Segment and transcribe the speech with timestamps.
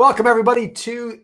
[0.00, 1.20] Welcome, everybody, to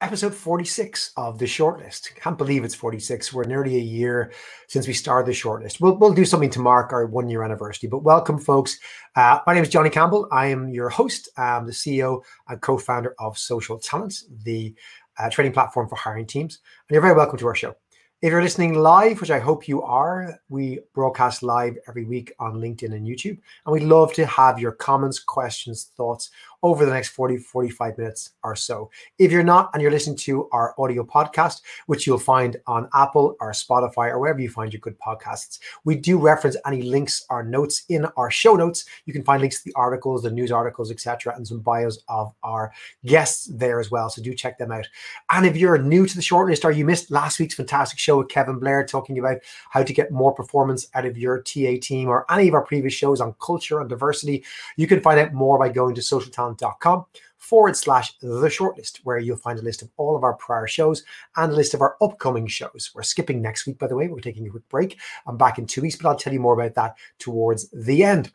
[0.00, 2.14] episode 46 of the shortlist.
[2.14, 3.32] Can't believe it's 46.
[3.32, 4.32] We're nearly a year
[4.68, 5.80] since we started the shortlist.
[5.80, 7.88] We'll, we'll do something to mark our one year anniversary.
[7.88, 8.78] But welcome, folks.
[9.16, 10.28] Uh, my name is Johnny Campbell.
[10.30, 14.14] I am your host, I'm the CEO and co founder of Social Talent,
[14.44, 14.76] the
[15.18, 16.60] uh, training platform for hiring teams.
[16.88, 17.74] And you're very welcome to our show.
[18.22, 22.56] If you're listening live, which I hope you are, we broadcast live every week on
[22.56, 23.38] LinkedIn and YouTube.
[23.64, 26.28] And we'd love to have your comments, questions, thoughts
[26.62, 28.90] over the next 40, 45 minutes or so.
[29.18, 33.36] If you're not and you're listening to our audio podcast, which you'll find on Apple
[33.40, 37.42] or Spotify or wherever you find your good podcasts, we do reference any links or
[37.42, 38.84] notes in our show notes.
[39.06, 42.32] You can find links to the articles, the news articles, etc., and some bios of
[42.42, 42.72] our
[43.04, 44.10] guests there as well.
[44.10, 44.86] So do check them out.
[45.30, 48.28] And if you're new to the shortlist or you missed last week's fantastic show with
[48.28, 49.38] Kevin Blair talking about
[49.70, 52.94] how to get more performance out of your TA team or any of our previous
[52.94, 54.44] shows on culture and diversity,
[54.76, 57.06] you can find out more by going to social talent talent.com
[57.38, 61.02] forward slash the shortlist, where you'll find a list of all of our prior shows
[61.36, 62.90] and a list of our upcoming shows.
[62.94, 64.08] We're skipping next week, by the way.
[64.08, 64.98] We're taking a quick break.
[65.26, 68.32] I'm back in two weeks, but I'll tell you more about that towards the end.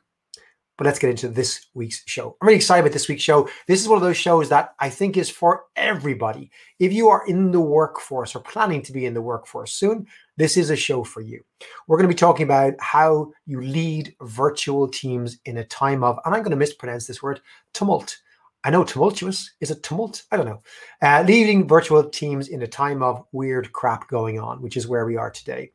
[0.78, 2.36] But let's get into this week's show.
[2.42, 3.50] I'm really excited about this week's show.
[3.68, 6.52] This is one of those shows that I think is for everybody.
[6.80, 10.06] If you are in the workforce or planning to be in the workforce soon,
[10.38, 11.42] this is a show for you.
[11.88, 16.20] We're going to be talking about how you lead virtual teams in a time of,
[16.26, 17.40] and I'm going to mispronounce this word,
[17.74, 18.18] tumult.
[18.66, 19.54] I know tumultuous.
[19.62, 20.24] Is it tumult?
[20.32, 20.64] I don't know.
[21.02, 25.06] Uh, leading virtual teams in a time of weird crap going on, which is where
[25.06, 25.72] we are today.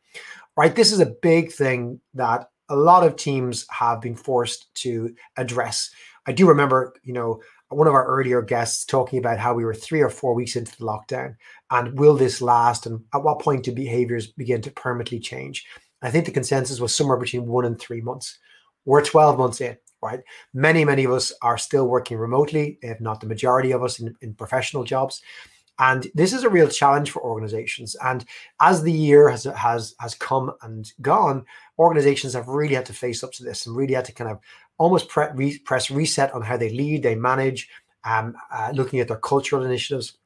[0.56, 0.74] Right.
[0.74, 5.90] This is a big thing that a lot of teams have been forced to address.
[6.26, 9.74] I do remember, you know, one of our earlier guests talking about how we were
[9.74, 11.36] three or four weeks into the lockdown
[11.70, 15.66] and will this last and at what point do behaviors begin to permanently change?
[16.02, 18.38] I think the consensus was somewhere between one and three months.
[18.84, 20.20] We're 12 months in right?
[20.54, 24.14] Many many of us are still working remotely if not the majority of us in,
[24.22, 25.20] in professional jobs
[25.80, 27.96] and this is a real challenge for organizations.
[28.04, 28.24] And
[28.60, 31.46] as the year has has has come and gone,
[31.78, 34.38] organizations have really had to face up to this and really had to kind of
[34.76, 37.68] almost pre- re- press reset on how they lead, they manage,
[38.04, 40.18] um, uh, looking at their cultural initiatives.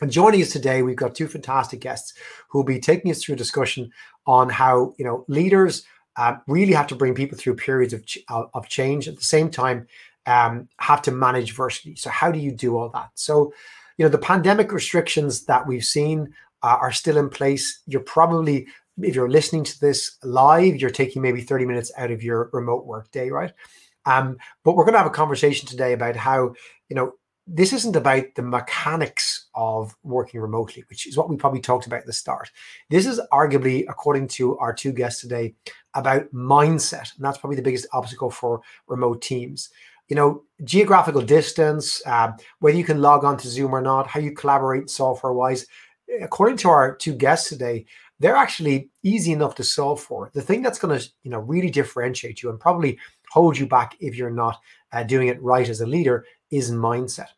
[0.00, 2.14] And joining us today, we've got two fantastic guests
[2.48, 3.90] who will be taking us through a discussion
[4.26, 5.84] on how you know leaders
[6.16, 9.50] uh, really have to bring people through periods of ch- of change at the same
[9.50, 9.88] time
[10.26, 11.96] um, have to manage virtually.
[11.96, 13.10] So how do you do all that?
[13.14, 13.52] So
[13.96, 16.32] you know the pandemic restrictions that we've seen
[16.62, 18.66] uh, are still in place you're probably
[18.98, 22.86] if you're listening to this live you're taking maybe 30 minutes out of your remote
[22.86, 23.52] work day right
[24.06, 26.54] um, but we're going to have a conversation today about how
[26.88, 27.12] you know
[27.46, 32.00] this isn't about the mechanics of working remotely, which is what we probably talked about
[32.00, 32.50] at the start.
[32.88, 35.54] This is arguably, according to our two guests today,
[35.92, 37.14] about mindset.
[37.14, 39.68] And that's probably the biggest obstacle for remote teams
[40.08, 44.20] you know, geographical distance, uh, whether you can log on to Zoom or not, how
[44.20, 45.66] you collaborate software wise.
[46.20, 47.86] According to our two guests today,
[48.20, 50.30] they're actually easy enough to solve for.
[50.34, 52.98] The thing that's going to, you know, really differentiate you and probably
[53.30, 54.60] hold you back if you're not
[54.92, 57.28] uh, doing it right as a leader is mindset.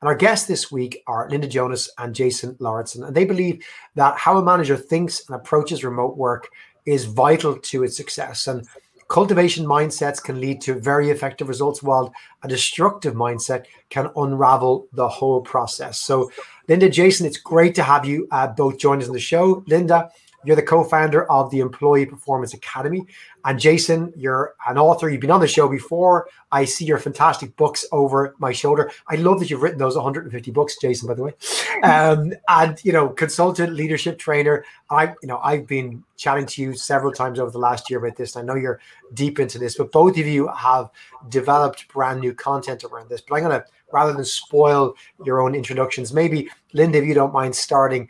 [0.00, 3.04] And our guests this week are Linda Jonas and Jason Lauritsen.
[3.04, 6.48] And they believe that how a manager thinks and approaches remote work
[6.86, 8.46] is vital to its success.
[8.46, 8.66] And
[9.12, 12.14] Cultivation mindsets can lead to very effective results, while
[12.44, 15.98] a destructive mindset can unravel the whole process.
[16.00, 16.32] So,
[16.66, 19.62] Linda, Jason, it's great to have you uh, both join us on the show.
[19.66, 20.10] Linda,
[20.44, 23.06] you're the co-founder of the Employee Performance Academy,
[23.44, 25.08] and Jason, you're an author.
[25.08, 26.28] You've been on the show before.
[26.52, 28.92] I see your fantastic books over my shoulder.
[29.08, 31.08] I love that you've written those 150 books, Jason.
[31.08, 31.34] By the way,
[31.82, 34.64] um, and you know, consultant, leadership trainer.
[34.90, 38.16] I, you know, I've been chatting to you several times over the last year about
[38.16, 38.36] this.
[38.36, 38.80] I know you're
[39.14, 40.90] deep into this, but both of you have
[41.28, 43.22] developed brand new content around this.
[43.22, 44.94] But I'm gonna rather than spoil
[45.24, 48.08] your own introductions, maybe Linda, if you don't mind starting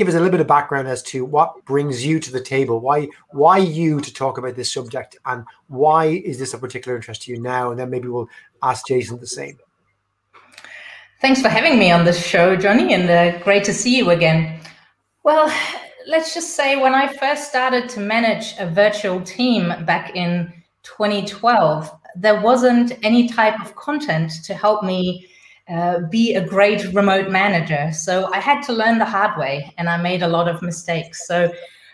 [0.00, 2.80] give us a little bit of background as to what brings you to the table.
[2.80, 7.20] Why why you to talk about this subject, and why is this a particular interest
[7.22, 7.70] to you now?
[7.70, 8.30] And then maybe we'll
[8.62, 9.58] ask Jason the same.
[11.20, 14.60] Thanks for having me on this show, Johnny, and uh, great to see you again.
[15.22, 15.54] Well,
[16.06, 20.50] let's just say when I first started to manage a virtual team back in
[20.82, 25.28] 2012, there wasn't any type of content to help me
[25.68, 27.92] uh, be a great remote manager.
[27.92, 31.26] So I had to learn the hard way and I made a lot of mistakes.
[31.26, 31.52] So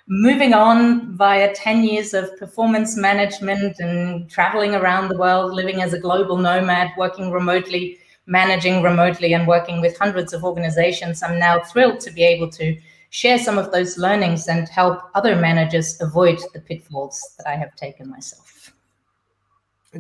[0.09, 5.93] moving on via 10 years of performance management and traveling around the world, living as
[5.93, 11.61] a global nomad, working remotely, managing remotely, and working with hundreds of organizations, I'm now
[11.61, 12.77] thrilled to be able to
[13.11, 17.75] share some of those learnings and help other managers avoid the pitfalls that I have
[17.77, 18.73] taken myself.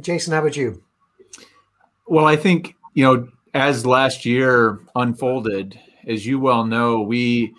[0.00, 0.82] Jason, how about you?
[2.06, 7.54] Well, I think, you know, as last year unfolded, as you well know, we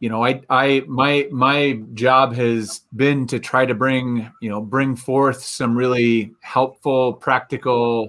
[0.00, 4.60] you know i i my my job has been to try to bring you know
[4.60, 8.08] bring forth some really helpful practical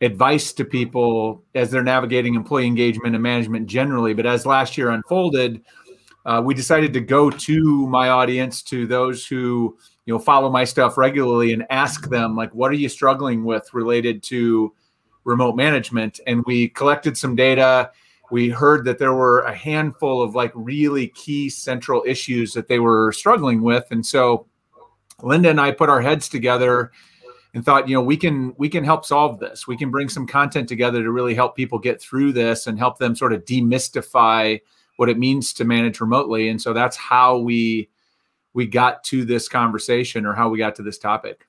[0.00, 4.14] advice to people as they're navigating employee engagement and management generally.
[4.14, 5.62] But as last year unfolded
[6.24, 9.76] uh, we decided to go to my audience to those who
[10.06, 13.72] you know follow my stuff regularly and ask them like what are you struggling with
[13.74, 14.72] related to
[15.28, 17.90] remote management and we collected some data.
[18.30, 22.78] We heard that there were a handful of like really key central issues that they
[22.78, 24.46] were struggling with and so
[25.20, 26.92] linda and i put our heads together
[27.54, 29.66] and thought you know we can we can help solve this.
[29.66, 32.98] We can bring some content together to really help people get through this and help
[32.98, 34.60] them sort of demystify
[34.96, 37.88] what it means to manage remotely and so that's how we
[38.54, 41.47] we got to this conversation or how we got to this topic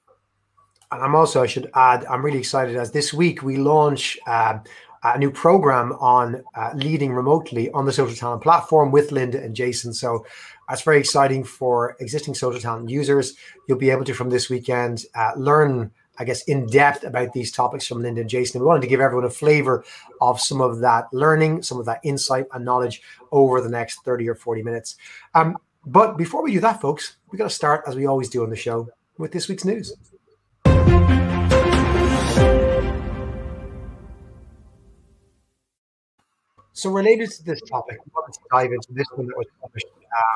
[0.92, 4.58] and i'm also i should add i'm really excited as this week we launch uh,
[5.04, 9.56] a new program on uh, leading remotely on the social talent platform with Linda and
[9.56, 9.94] Jason.
[9.94, 10.26] So
[10.68, 13.36] that's very exciting for existing social talent users.
[13.68, 17.52] You'll be able to, from this weekend, uh, learn, I guess, in depth about these
[17.52, 18.60] topics from Linda and Jason.
[18.60, 19.86] We wanted to give everyone a flavor
[20.20, 23.02] of some of that learning, some of that insight and knowledge
[23.32, 24.98] over the next 30 or 40 minutes.
[25.34, 28.44] Um, but before we do that, folks, we got to start, as we always do
[28.44, 29.96] on the show, with this week's news.
[36.80, 39.88] So, related to this topic, I want to dive into this one that was published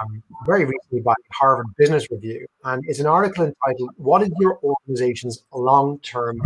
[0.01, 2.45] um, very recently by Harvard Business Review.
[2.65, 6.41] And it's an article entitled, What is Your Organization's Long Term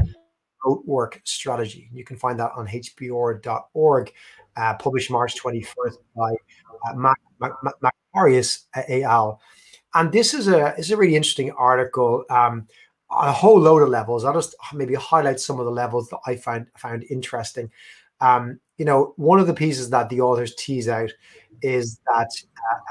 [0.64, 1.90] Remote Work Strategy?
[1.92, 4.14] You can find that on hbr.org,
[4.56, 9.42] uh, published March 21st by uh, Mac, Mac, Mac, Marius al.
[9.96, 12.68] And this is a, is a really interesting article um,
[13.10, 14.26] on a whole load of levels.
[14.26, 17.72] I'll just maybe highlight some of the levels that I find, found interesting.
[18.22, 21.12] Um, you know, one of the pieces that the authors tease out
[21.62, 22.30] is that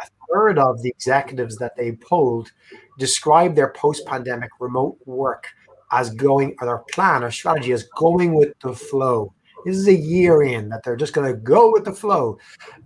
[0.03, 2.51] a third of the executives that they polled
[2.99, 5.47] describe their post-pandemic remote work
[5.93, 9.33] as going, or their plan or strategy as going with the flow.
[9.67, 12.39] This is a year in that they're just going to go with the flow.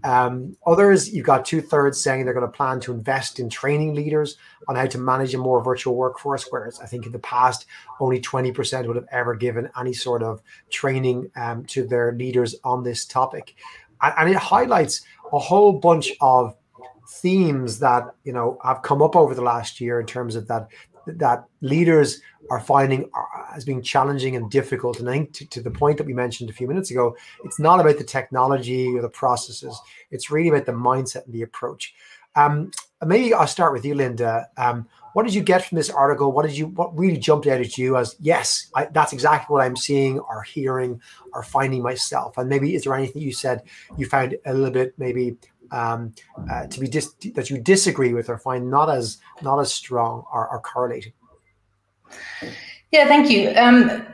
[0.03, 3.94] Um, others, you've got two thirds saying they're going to plan to invest in training
[3.94, 7.67] leaders on how to manage a more virtual workforce, whereas I think in the past,
[8.00, 10.41] only 20% would have ever given any sort of
[10.71, 13.56] training um, to their leaders on this topic.
[14.00, 15.03] And, and it highlights
[15.35, 16.56] a whole bunch of
[17.11, 20.69] themes that you know have come up over the last year in terms of that
[21.06, 22.20] that leaders
[22.50, 24.99] are finding uh, as being challenging and difficult.
[25.00, 27.58] And I think to, to, the point that we mentioned a few minutes ago, it's
[27.58, 29.79] not about the technology or the processes.
[30.11, 31.94] It's really about the mindset and the approach.
[32.35, 32.70] Um,
[33.05, 34.49] maybe I'll start with you, Linda.
[34.56, 36.31] Um, what did you get from this article?
[36.32, 36.69] What did you?
[36.69, 40.43] What really jumped out at you as yes, I, that's exactly what I'm seeing, or
[40.43, 41.00] hearing,
[41.32, 42.38] or finding myself?
[42.38, 43.62] And maybe is there anything you said
[43.96, 45.37] you found a little bit maybe
[45.72, 46.14] um,
[46.50, 50.25] uh, to be dis- that you disagree with or find not as not as strong
[50.32, 51.12] or, or correlating?
[52.90, 53.50] Yeah, thank you.
[53.56, 54.05] Um,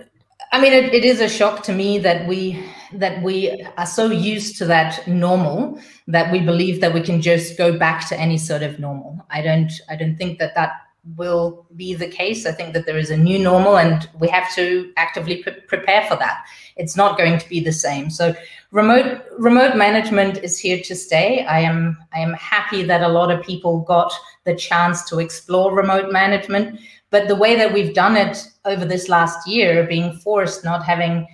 [0.53, 4.11] I mean, it, it is a shock to me that we that we are so
[4.11, 8.39] used to that normal that we believe that we can just go back to any
[8.39, 9.25] sort of normal.
[9.31, 9.73] I don't.
[9.89, 10.73] I don't think that that
[11.15, 12.47] will be the case.
[12.47, 16.03] I think that there is a new normal, and we have to actively pre- prepare
[16.09, 16.45] for that.
[16.77, 18.11] It's not going to be the same.
[18.11, 18.35] So,
[18.73, 21.45] remote remote management is here to stay.
[21.45, 24.13] I am I am happy that a lot of people got
[24.45, 26.81] the chance to explore remote management.
[27.11, 31.27] But the way that we've done it over this last year, being forced, not having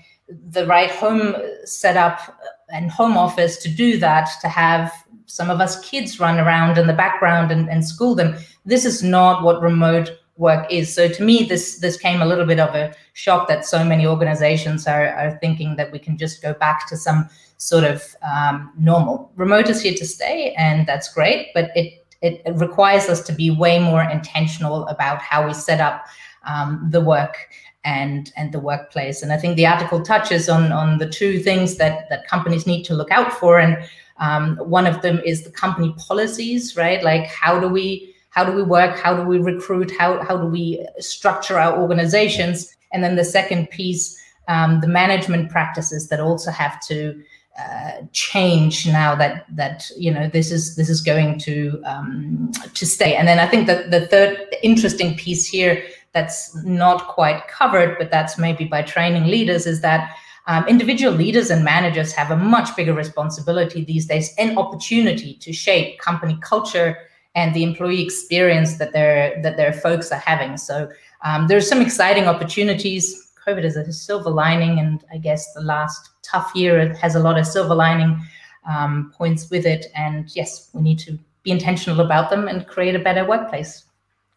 [0.50, 2.38] the right home setup
[2.68, 4.92] and home office to do that, to have
[5.32, 8.36] some of us kids run around in the background and, and school them.
[8.66, 10.94] This is not what remote work is.
[10.94, 14.06] So to me, this this came a little bit of a shock that so many
[14.06, 18.72] organizations are, are thinking that we can just go back to some sort of um,
[18.78, 19.32] normal.
[19.36, 23.50] Remote is here to stay, and that's great, but it it, requires us to be
[23.50, 26.04] way more intentional about how we set up
[26.44, 27.48] um, the work
[27.84, 29.22] and and the workplace.
[29.22, 32.82] And I think the article touches on on the two things that that companies need
[32.84, 33.58] to look out for.
[33.58, 33.78] And
[34.18, 37.02] um, one of them is the company policies, right?
[37.02, 38.98] Like how do we how do we work?
[38.98, 39.90] How do we recruit?
[39.90, 42.74] How how do we structure our organizations?
[42.92, 47.22] And then the second piece, um, the management practices that also have to
[47.58, 52.86] uh, change now that that you know this is this is going to um, to
[52.86, 53.14] stay.
[53.14, 58.10] And then I think that the third interesting piece here that's not quite covered, but
[58.10, 60.16] that's maybe by training leaders, is that
[60.46, 65.52] um, individual leaders and managers have a much bigger responsibility these days and opportunity to
[65.52, 66.96] shape company culture
[67.34, 70.56] and the employee experience that their that their folks are having.
[70.56, 70.90] So
[71.22, 73.32] um, there's some exciting opportunities.
[73.46, 76.94] COVID is a silver lining, and I guess the last tough year.
[76.94, 78.20] Has a lot of silver lining
[78.68, 82.94] um, points with it, and yes, we need to be intentional about them and create
[82.94, 83.84] a better workplace.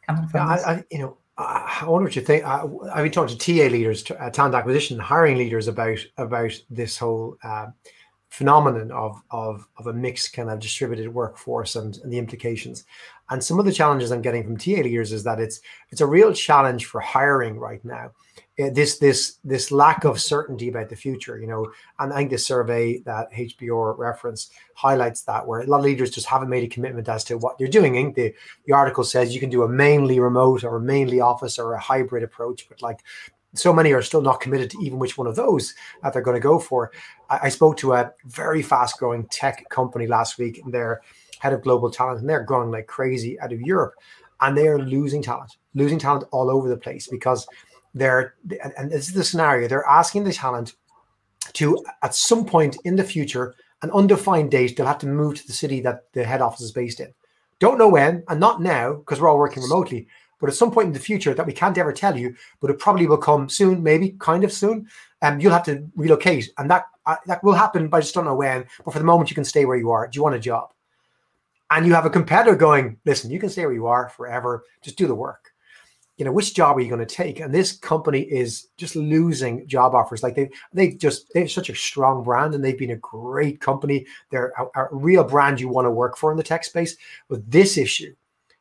[0.08, 2.46] Coming from yeah, I, I, you know, I wonder what you think.
[2.46, 2.63] I,
[2.94, 7.38] I've been talking to TA leaders, uh, talent acquisition, hiring leaders about about this whole
[7.44, 7.68] uh,
[8.30, 12.86] phenomenon of, of of a mixed kind of distributed workforce and, and the implications.
[13.30, 16.08] And some of the challenges I'm getting from TA leaders is that it's it's a
[16.08, 18.12] real challenge for hiring right now.
[18.58, 21.70] Uh, this this this lack of certainty about the future, you know,
[22.00, 26.10] and I think the survey that HBR reference highlights that where a lot of leaders
[26.10, 28.14] just haven't made a commitment as to what they're doing.
[28.14, 28.34] The
[28.66, 31.80] the article says you can do a mainly remote or a mainly office or a
[31.80, 33.02] hybrid approach, but like
[33.56, 36.36] so many are still not committed to even which one of those that they're going
[36.36, 36.92] to go for.
[37.30, 41.02] I, I spoke to a very fast growing tech company last week, and they're
[41.40, 43.96] head of global talent, and they're growing like crazy out of Europe,
[44.40, 47.46] and they are losing talent, losing talent all over the place because
[47.96, 48.36] they're
[48.75, 50.75] and this is the scenario they're asking the talent
[51.54, 55.48] to at some point in the future an undefined date they'll have to move to
[55.48, 57.14] the city that the head office is based in.
[57.60, 60.08] Don't know when and not now because we're all working remotely
[60.42, 62.80] but at some point in the future that we can't ever tell you but it
[62.80, 64.88] probably will come soon maybe kind of soon
[65.22, 68.14] and um, you'll have to relocate and that uh, that will happen but i just
[68.14, 70.08] don't know when but for the moment you can stay where you are.
[70.08, 70.72] Do you want a job?
[71.72, 74.66] And you have a competitor going listen you can stay where you are forever.
[74.82, 75.55] Just do the work
[76.18, 77.40] you know which job are you going to take?
[77.40, 80.24] And this company is just losing job offers.
[80.24, 83.60] Like they they just they have such a strong brand and they've been a great
[83.60, 84.06] company.
[84.30, 86.96] They're a, a real brand you want to work for in the tech space.
[87.28, 88.16] But this issue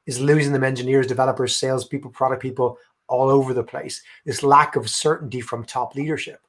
[0.06, 4.02] is losing them engineers developers salespeople product people all over the place.
[4.24, 6.40] This lack of certainty from top leadership.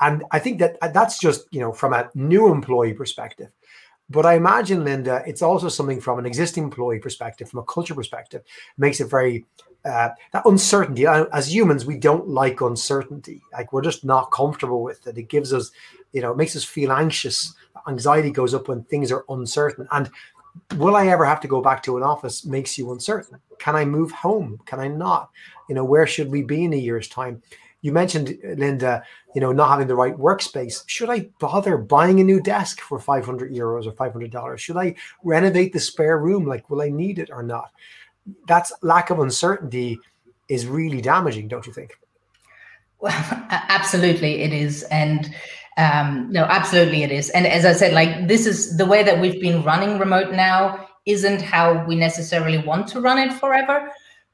[0.00, 3.50] And i think that that's just you know from a new employee perspective.
[4.10, 7.94] But I imagine, Linda, it's also something from an existing employee perspective, from a culture
[7.94, 8.42] perspective,
[8.78, 9.44] makes it very
[9.88, 11.06] uh, that uncertainty.
[11.06, 13.42] As humans, we don't like uncertainty.
[13.52, 15.18] Like we're just not comfortable with it.
[15.18, 15.70] It gives us,
[16.12, 17.54] you know, it makes us feel anxious.
[17.88, 19.88] Anxiety goes up when things are uncertain.
[19.90, 20.10] And
[20.76, 23.38] will I ever have to go back to an office makes you uncertain.
[23.58, 24.60] Can I move home?
[24.66, 25.30] Can I not?
[25.68, 27.42] You know, where should we be in a year's time?
[27.80, 29.04] You mentioned, Linda,
[29.34, 30.82] you know, not having the right workspace.
[30.86, 34.58] Should I bother buying a new desk for 500 euros or $500?
[34.58, 36.44] Should I renovate the spare room?
[36.44, 37.70] Like, will I need it or not?
[38.46, 39.98] That's lack of uncertainty
[40.48, 41.92] is really damaging, don't you think?
[43.00, 43.12] Well,
[43.50, 44.82] absolutely, it is.
[44.84, 45.34] And
[45.76, 47.30] um, no, absolutely, it is.
[47.30, 50.86] And as I said, like, this is the way that we've been running remote now,
[51.06, 53.90] isn't how we necessarily want to run it forever.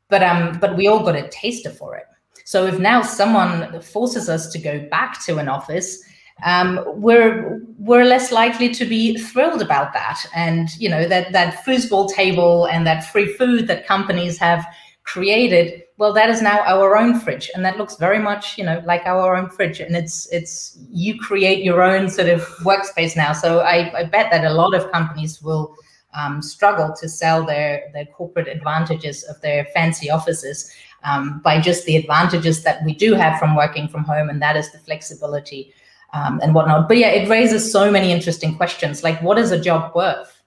[0.08, 2.04] But um, but we all got a taster for it
[2.44, 6.04] so if now someone forces us to go back to an office,
[6.42, 10.24] um, we're we're less likely to be thrilled about that.
[10.34, 14.66] And you know that that foosball table and that free food that companies have
[15.04, 18.82] created, well, that is now our own fridge, and that looks very much you know
[18.84, 19.80] like our own fridge.
[19.80, 23.32] And it's it's you create your own sort of workspace now.
[23.32, 25.76] So I, I bet that a lot of companies will.
[26.16, 30.72] Um, struggle to sell their their corporate advantages of their fancy offices
[31.02, 34.56] um, by just the advantages that we do have from working from home, and that
[34.56, 35.74] is the flexibility
[36.14, 36.88] um, and whatnot.
[36.88, 39.02] But yeah, it raises so many interesting questions.
[39.02, 40.42] Like, what is a job worth?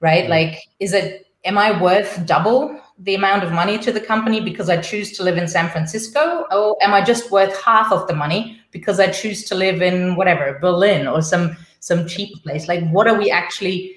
[0.00, 0.28] Right?
[0.28, 4.68] Like, is it am I worth double the amount of money to the company because
[4.68, 8.14] I choose to live in San Francisco, or am I just worth half of the
[8.14, 12.68] money because I choose to live in whatever Berlin or some some cheap place?
[12.68, 13.96] Like, what are we actually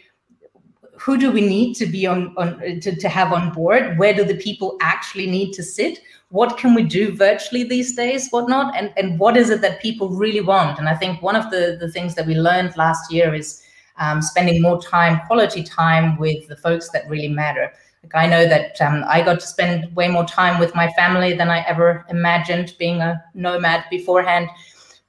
[1.06, 3.96] who do we need to be on, on to, to have on board?
[4.00, 6.00] Where do the people actually need to sit?
[6.30, 10.10] What can we do virtually these days whatnot and, and what is it that people
[10.10, 10.80] really want?
[10.80, 13.62] And i think one of the, the things that we learned last year is
[13.98, 17.72] um, spending more time quality time with the folks that really matter.
[18.02, 21.34] Like i know that um, i got to spend way more time with my family
[21.34, 24.50] than i ever imagined being a nomad beforehand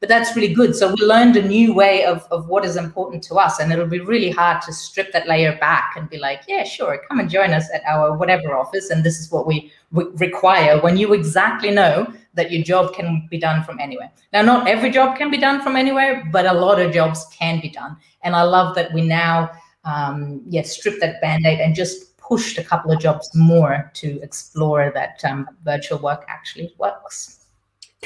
[0.00, 0.76] but that's really good.
[0.76, 3.61] So we learned a new way of, of what is important to us.
[3.61, 7.00] And it'll be really hard to strip that layer back and be like, yeah, sure,
[7.09, 8.91] come and join us at our whatever office.
[8.91, 13.26] And this is what we re- require when you exactly know that your job can
[13.31, 14.11] be done from anywhere.
[14.35, 17.61] Now, not every job can be done from anywhere, but a lot of jobs can
[17.61, 17.97] be done.
[18.23, 19.50] And I love that we now,
[19.85, 24.21] um, yeah, strip that band aid and just pushed a couple of jobs more to
[24.21, 27.36] explore that um, virtual work actually works.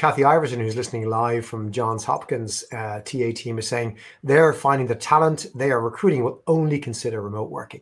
[0.01, 4.87] Kathy Iverson, who's listening live from Johns Hopkins uh, TA team, is saying they're finding
[4.87, 7.81] the talent they are recruiting will only consider remote working.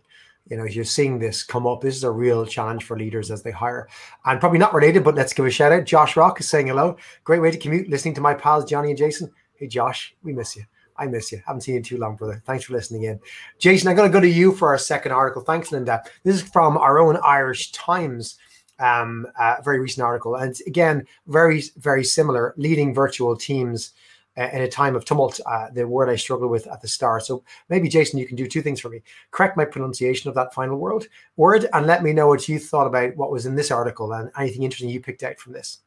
[0.50, 1.80] You know, you're seeing this come up.
[1.80, 3.88] This is a real challenge for leaders as they hire.
[4.26, 5.86] And probably not related, but let's give a shout out.
[5.86, 6.98] Josh Rock is saying hello.
[7.24, 9.32] Great way to commute, listening to my pals, Johnny and Jason.
[9.54, 10.66] Hey, Josh, we miss you.
[10.98, 11.42] I miss you.
[11.48, 12.44] Haven't seen you too long, brother.
[12.46, 13.22] Thanks for listening in.
[13.60, 15.42] Jason, I'm going to go to you for our second article.
[15.42, 16.04] Thanks, Linda.
[16.26, 18.38] This is from our own Irish Times
[18.80, 19.28] um,
[19.64, 20.36] very recent article.
[20.36, 22.54] And again, very, very similar.
[22.58, 23.94] Leading virtual teams
[24.38, 27.26] uh, in a time of tumult, uh, the word I struggled with at the start.
[27.26, 29.02] So maybe, Jason, you can do two things for me.
[29.32, 32.88] Correct my pronunciation of that final word, word and let me know what you thought
[32.88, 35.80] about what was in this article and anything interesting you picked out from this.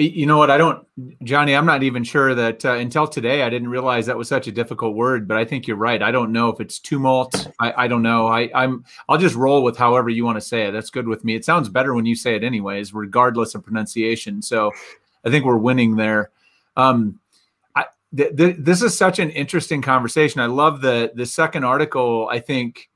[0.00, 0.48] You know what?
[0.48, 0.86] I don't,
[1.24, 1.56] Johnny.
[1.56, 4.52] I'm not even sure that uh, until today I didn't realize that was such a
[4.52, 5.26] difficult word.
[5.26, 6.00] But I think you're right.
[6.00, 7.48] I don't know if it's tumult.
[7.58, 8.28] I, I don't know.
[8.28, 8.84] I, I'm.
[9.08, 10.70] I'll just roll with however you want to say it.
[10.70, 11.34] That's good with me.
[11.34, 14.40] It sounds better when you say it, anyways, regardless of pronunciation.
[14.40, 14.70] So,
[15.24, 16.30] I think we're winning there.
[16.76, 17.18] Um,
[17.74, 17.86] I,
[18.16, 20.40] th- th- this is such an interesting conversation.
[20.40, 22.28] I love the the second article.
[22.30, 22.88] I think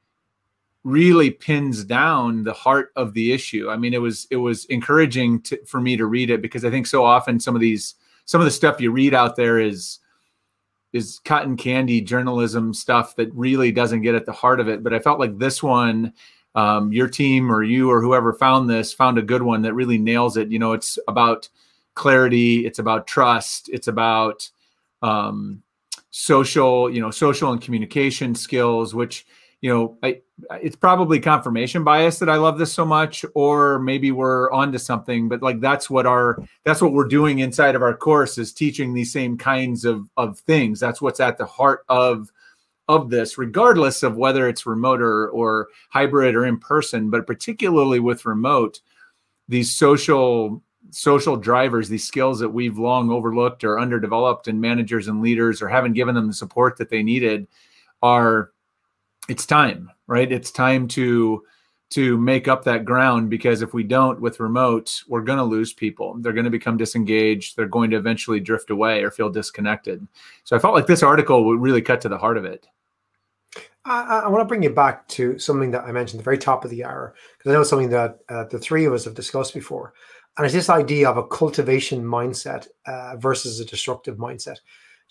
[0.85, 3.71] really pins down the heart of the issue.
[3.71, 6.71] I mean, it was it was encouraging to, for me to read it because I
[6.71, 9.99] think so often some of these some of the stuff you read out there is
[10.93, 14.83] is cotton candy journalism stuff that really doesn't get at the heart of it.
[14.83, 16.13] But I felt like this one,
[16.55, 19.99] um, your team or you or whoever found this found a good one that really
[19.99, 20.51] nails it.
[20.51, 21.49] You know, it's about
[21.95, 24.51] clarity, it's about trust, it's about
[25.01, 25.63] um,
[26.11, 29.25] social, you know, social and communication skills, which
[29.63, 34.11] you know, I, it's probably confirmation bias that I love this so much, or maybe
[34.11, 35.29] we're onto something.
[35.29, 38.93] But like that's what our that's what we're doing inside of our course is teaching
[38.93, 40.81] these same kinds of of things.
[40.81, 42.31] That's what's at the heart of
[42.89, 47.11] of this, regardless of whether it's remote or, or hybrid or in person.
[47.11, 48.81] But particularly with remote,
[49.49, 55.23] these social social drivers, these skills that we've long overlooked or underdeveloped in managers and
[55.23, 57.47] leaders, or haven't given them the support that they needed,
[58.03, 58.51] are
[59.29, 60.31] it's time, right?
[60.31, 61.43] It's time to
[61.89, 65.73] to make up that ground because if we don't with remote, we're going to lose
[65.73, 66.17] people.
[66.19, 67.57] They're going to become disengaged.
[67.57, 70.07] They're going to eventually drift away or feel disconnected.
[70.45, 72.67] So I felt like this article would really cut to the heart of it.
[73.85, 76.39] I, I want to bring you back to something that I mentioned at the very
[76.39, 79.15] top of the hour because I know something that uh, the three of us have
[79.15, 79.95] discussed before,
[80.37, 84.59] and it's this idea of a cultivation mindset uh, versus a destructive mindset.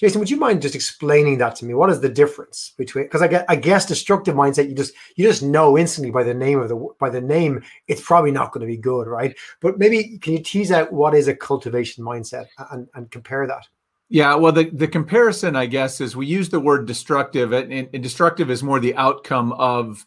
[0.02, 1.76] Jason, would you mind just explaining that to me?
[1.76, 3.06] What is the difference between?
[3.06, 4.68] Because I get, I guess, destructive mindset.
[4.68, 8.02] You just, you just know instantly by the name of the by the name, it's
[8.02, 9.38] probably not going to be good, right?
[9.62, 13.68] But maybe can you tease out what is a cultivation mindset and, and compare that?
[14.10, 18.04] Yeah, well, the, the comparison, I guess, is we use the word destructive, and, and
[18.04, 20.04] destructive is more the outcome of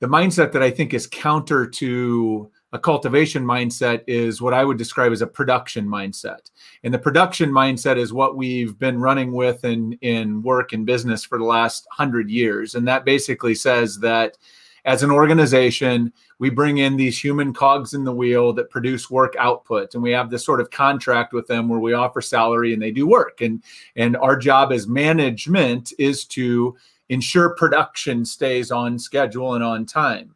[0.00, 4.76] the mindset that I think is counter to a cultivation mindset is what I would
[4.76, 6.50] describe as a production mindset.
[6.82, 11.24] And the production mindset is what we've been running with in, in work and business
[11.24, 12.74] for the last hundred years.
[12.74, 14.36] And that basically says that
[14.84, 19.34] as an organization, we bring in these human cogs in the wheel that produce work
[19.38, 19.94] output.
[19.94, 22.92] And we have this sort of contract with them where we offer salary and they
[22.92, 23.40] do work.
[23.40, 23.62] And,
[23.94, 26.76] and our job as management is to
[27.08, 30.34] ensure production stays on schedule and on time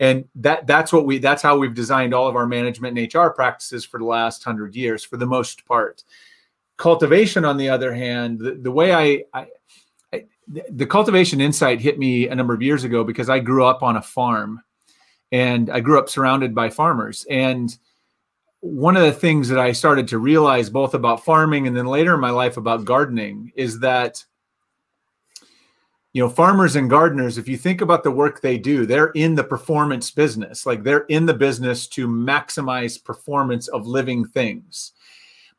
[0.00, 3.28] and that that's what we that's how we've designed all of our management and hr
[3.28, 6.02] practices for the last 100 years for the most part.
[6.78, 9.46] Cultivation on the other hand the, the way I, I,
[10.12, 10.24] I
[10.70, 13.96] the cultivation insight hit me a number of years ago because i grew up on
[13.96, 14.62] a farm
[15.30, 17.24] and i grew up surrounded by farmers.
[17.30, 17.76] And
[18.60, 22.14] one of the things that i started to realize both about farming and then later
[22.14, 24.24] in my life about gardening is that
[26.12, 29.34] you know farmers and gardeners if you think about the work they do they're in
[29.34, 30.66] the performance business.
[30.66, 34.92] Like they're in the business to maximize performance of living things.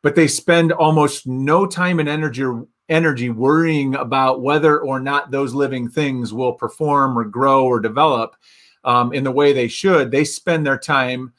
[0.02, 2.44] But they spend almost no time and energy
[2.88, 8.36] energy worrying about whether or not those living things will perform or grow or develop
[8.84, 10.10] um, in the way they should.
[10.10, 11.32] They spend their time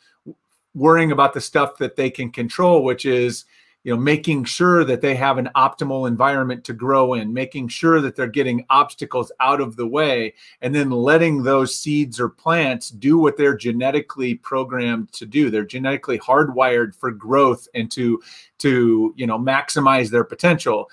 [0.73, 3.45] worrying about the stuff that they can control which is
[3.83, 8.01] you know making sure that they have an optimal environment to grow in making sure
[8.01, 12.89] that they're getting obstacles out of the way and then letting those seeds or plants
[12.89, 15.49] do what they're genetically programmed to do.
[15.49, 18.21] They're genetically hardwired for growth and to
[18.59, 20.89] to you know maximize their potential.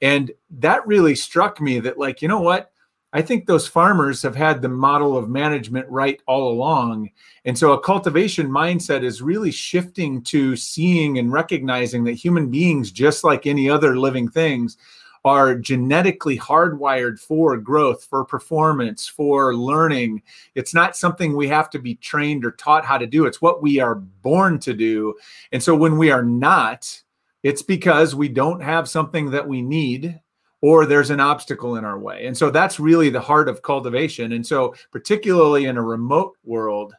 [0.00, 2.71] And that really struck me that like you know what
[3.12, 7.10] I think those farmers have had the model of management right all along.
[7.44, 12.90] And so a cultivation mindset is really shifting to seeing and recognizing that human beings,
[12.90, 14.78] just like any other living things,
[15.24, 20.22] are genetically hardwired for growth, for performance, for learning.
[20.54, 23.62] It's not something we have to be trained or taught how to do, it's what
[23.62, 25.14] we are born to do.
[25.52, 27.02] And so when we are not,
[27.42, 30.18] it's because we don't have something that we need
[30.62, 32.26] or there's an obstacle in our way.
[32.26, 34.32] And so that's really the heart of cultivation.
[34.32, 36.94] And so, particularly in a remote world,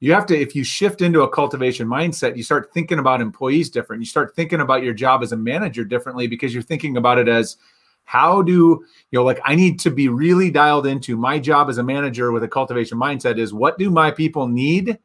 [0.00, 3.70] you have to, if you shift into a cultivation mindset, you start thinking about employees
[3.70, 4.02] different.
[4.02, 7.28] You start thinking about your job as a manager differently because you're thinking about it
[7.28, 7.56] as
[8.04, 8.52] how do
[9.10, 12.32] you know like i need to be really dialed into my job as a manager
[12.32, 14.98] with a cultivation mindset is what do my people need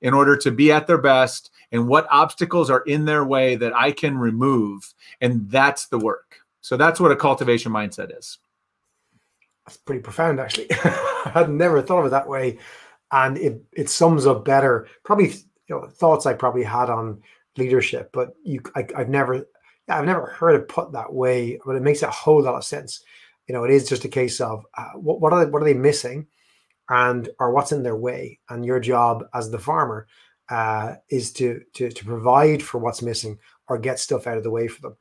[0.00, 3.76] in order to be at their best and what obstacles are in their way that
[3.76, 8.38] i can remove and that's the work So that's what a cultivation mindset is.
[9.66, 10.66] That's pretty profound, actually.
[10.70, 12.58] I had never thought of it that way,
[13.12, 14.88] and it it sums up better.
[15.04, 15.34] Probably you
[15.68, 17.22] know thoughts I probably had on
[17.56, 19.46] leadership, but you I, have never
[19.88, 23.02] I've never heard it put that way, but it makes a whole lot of sense.
[23.46, 25.64] You know, it is just a case of uh, what, what are they, what are
[25.64, 26.26] they missing,
[26.88, 30.06] and or what's in their way, and your job as the farmer
[30.50, 34.50] uh, is to, to to provide for what's missing or get stuff out of the
[34.50, 34.96] way for them.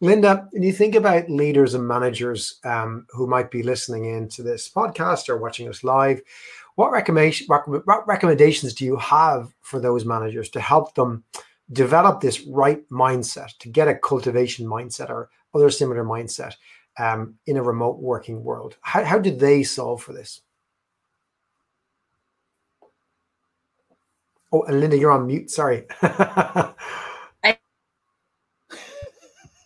[0.00, 4.42] Linda, when you think about leaders and managers um, who might be listening in to
[4.42, 6.22] this podcast or watching us live,
[6.76, 11.22] what recommendation, what recommendations do you have for those managers to help them
[11.72, 16.54] develop this right mindset, to get a cultivation mindset or other similar mindset
[16.98, 18.76] um, in a remote working world?
[18.80, 20.40] How, how did they solve for this?
[24.50, 25.50] Oh, and Linda, you're on mute.
[25.50, 25.84] Sorry.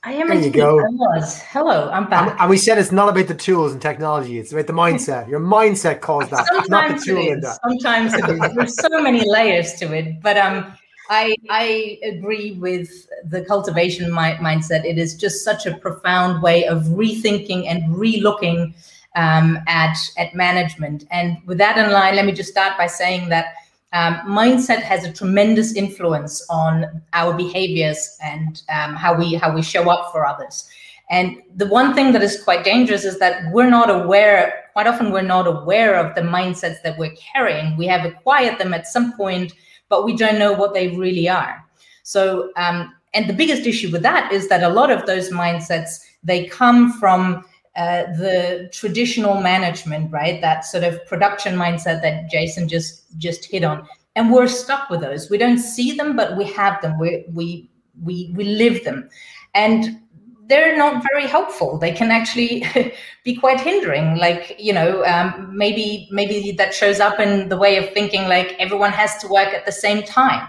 [0.05, 0.29] I am.
[0.29, 0.81] There you go.
[0.81, 1.40] I was.
[1.40, 2.33] Hello, I'm back.
[2.33, 5.29] And, and, we said it's not about the tools and technology; it's about the mindset.
[5.29, 7.33] Your mindset calls that, Sometimes not the tool.
[7.33, 7.59] It is.
[7.62, 8.55] Sometimes it is.
[8.55, 10.75] There's so many layers to it, but um,
[11.09, 14.85] I I agree with the cultivation mi- mindset.
[14.85, 18.75] It is just such a profound way of rethinking and relooking
[19.17, 21.07] um, at at management.
[21.11, 23.55] And with that in line, let me just start by saying that
[23.94, 29.62] um, mindset has a tremendous influence on our behaviors and um, how we how we
[29.62, 30.68] show up for others.
[31.11, 34.64] And the one thing that is quite dangerous is that we're not aware.
[34.72, 37.76] Quite often, we're not aware of the mindsets that we're carrying.
[37.76, 39.52] We have acquired them at some point,
[39.88, 41.64] but we don't know what they really are.
[42.02, 46.00] So, um, and the biggest issue with that is that a lot of those mindsets
[46.24, 47.44] they come from
[47.76, 50.40] uh, the traditional management, right?
[50.40, 55.00] That sort of production mindset that Jason just just hit on, and we're stuck with
[55.00, 55.28] those.
[55.28, 56.98] We don't see them, but we have them.
[56.98, 57.68] We we
[58.02, 59.08] we we live them,
[59.54, 60.00] and
[60.46, 61.78] they're not very helpful.
[61.78, 62.64] They can actually
[63.24, 64.16] be quite hindering.
[64.16, 68.54] Like you know, um, maybe maybe that shows up in the way of thinking like
[68.58, 70.46] everyone has to work at the same time.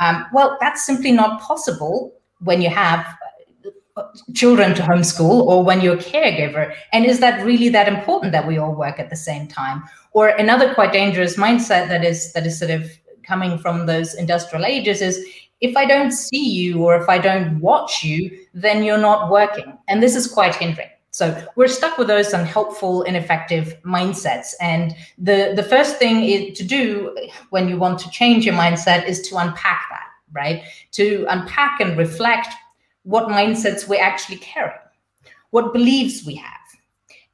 [0.00, 3.06] Um, well, that's simply not possible when you have
[4.34, 6.74] children to homeschool or when you're a caregiver?
[6.92, 9.84] And is that really that important that we all work at the same time?
[10.12, 12.90] Or another quite dangerous mindset that is that is sort of
[13.22, 15.24] coming from those industrial ages is
[15.62, 19.76] if i don't see you or if i don't watch you then you're not working.
[19.88, 20.90] And this is quite hindering.
[21.10, 24.54] So we're stuck with those unhelpful ineffective mindsets.
[24.60, 27.16] And the the first thing is to do
[27.50, 30.64] when you want to change your mindset is to unpack that right?
[30.92, 32.48] To unpack and reflect
[33.04, 34.72] what mindsets we actually carry,
[35.50, 36.50] what beliefs we have.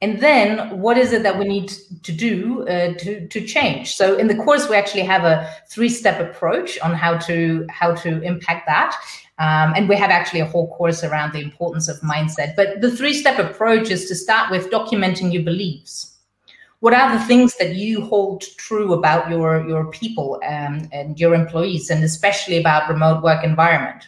[0.03, 3.93] And then what is it that we need to do uh, to, to change?
[3.93, 8.21] So in the course, we actually have a three-step approach on how to how to
[8.23, 8.95] impact that.
[9.37, 12.55] Um, and we have actually a whole course around the importance of mindset.
[12.55, 16.17] But the three-step approach is to start with documenting your beliefs.
[16.79, 21.35] What are the things that you hold true about your, your people um, and your
[21.35, 24.07] employees, and especially about remote work environment?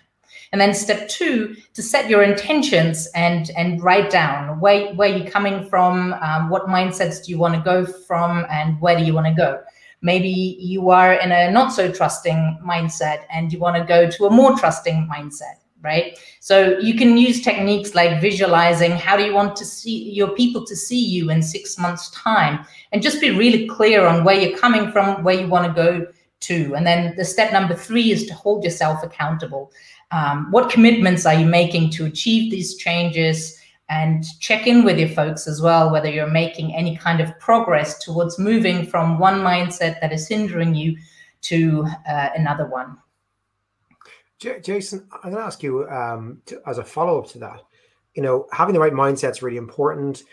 [0.54, 5.30] And then step two, to set your intentions and and write down where where you're
[5.30, 9.14] coming from, um, what mindsets do you want to go from, and where do you
[9.14, 9.62] want to go.
[10.02, 14.26] Maybe you are in a not so trusting mindset and you want to go to
[14.26, 16.18] a more trusting mindset right?
[16.40, 20.66] So you can use techniques like visualizing how do you want to see your people
[20.66, 24.58] to see you in six months' time, and just be really clear on where you're
[24.58, 26.08] coming from, where you want to go
[26.44, 26.76] to.
[26.76, 29.72] And then the step number three is to hold yourself accountable.
[30.14, 33.60] Um, what commitments are you making to achieve these changes?
[33.90, 38.04] And check in with your folks as well, whether you're making any kind of progress
[38.04, 40.98] towards moving from one mindset that is hindering you
[41.42, 42.98] to uh, another one.
[44.40, 47.62] J- Jason, I'm going to ask you um, to, as a follow up to that.
[48.14, 50.24] You know, having the right mindset is really important.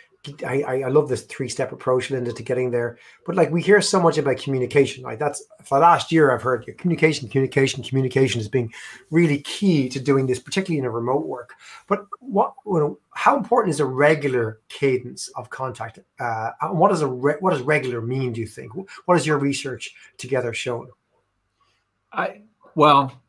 [0.46, 2.98] I, I love this three step approach, Linda, to getting there.
[3.24, 6.66] But like we hear so much about communication, Like That's for last year I've heard
[6.76, 8.70] communication, communication, communication is being
[9.10, 11.54] really key to doing this, particularly in a remote work.
[11.86, 15.98] But what, you know, how important is a regular cadence of contact?
[16.18, 18.34] Uh, what does a re- what does regular mean?
[18.34, 18.72] Do you think?
[18.74, 20.88] What has your research together shown?
[22.12, 22.42] I
[22.74, 23.22] well,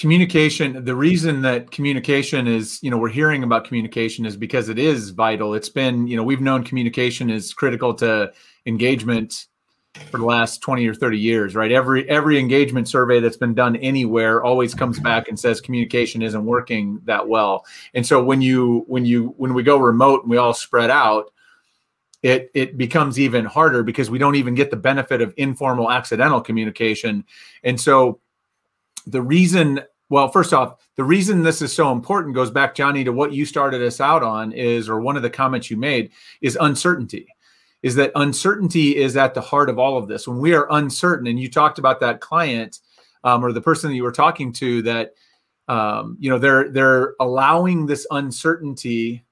[0.00, 4.78] communication the reason that communication is you know we're hearing about communication is because it
[4.78, 5.52] is vital.
[5.52, 8.32] It's been you know we've known communication is critical to
[8.64, 9.46] engagement
[10.10, 11.70] for the last 20 or 30 years right?
[11.70, 16.46] Every every engagement survey that's been done anywhere always comes back and says communication isn't
[16.46, 17.66] working that well.
[17.92, 21.30] And so when you when you when we go remote and we all spread out
[22.22, 26.40] it it becomes even harder because we don't even get the benefit of informal accidental
[26.40, 27.22] communication.
[27.64, 28.18] And so
[29.06, 33.12] the reason well, first off, the reason this is so important goes back, Johnny, to
[33.12, 36.10] what you started us out on is, or one of the comments you made
[36.42, 37.28] is uncertainty.
[37.82, 40.28] Is that uncertainty is at the heart of all of this.
[40.28, 42.80] When we are uncertain, and you talked about that client
[43.24, 45.14] um, or the person that you were talking to, that
[45.68, 49.24] um, you know they're they're allowing this uncertainty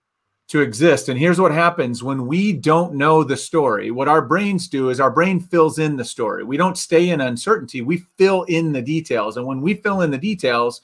[0.49, 1.09] to exist.
[1.09, 3.91] And here's what happens when we don't know the story.
[3.91, 6.43] What our brains do is our brain fills in the story.
[6.43, 9.37] We don't stay in uncertainty, we fill in the details.
[9.37, 10.81] And when we fill in the details,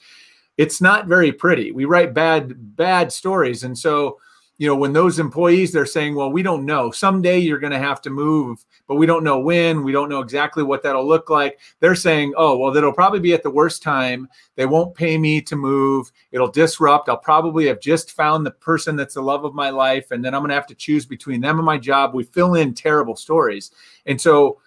[0.58, 1.72] it's not very pretty.
[1.72, 3.64] We write bad bad stories.
[3.64, 4.18] And so
[4.56, 6.90] you know, when those employees they're saying, "Well, we don't know.
[6.92, 9.82] Someday you're going to have to move, but we don't know when.
[9.82, 13.34] We don't know exactly what that'll look like." They're saying, "Oh, well, that'll probably be
[13.34, 14.28] at the worst time.
[14.54, 16.12] They won't pay me to move.
[16.30, 17.08] It'll disrupt.
[17.08, 20.34] I'll probably have just found the person that's the love of my life, and then
[20.34, 23.16] I'm going to have to choose between them and my job." We fill in terrible
[23.16, 23.72] stories,
[24.06, 24.60] and so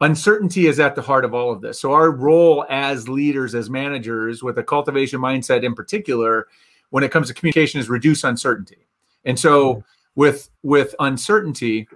[0.00, 1.80] uncertainty is at the heart of all of this.
[1.80, 6.46] So our role as leaders, as managers, with a cultivation mindset in particular,
[6.90, 8.83] when it comes to communication, is reduce uncertainty
[9.24, 9.82] and so
[10.14, 11.88] with with uncertainty,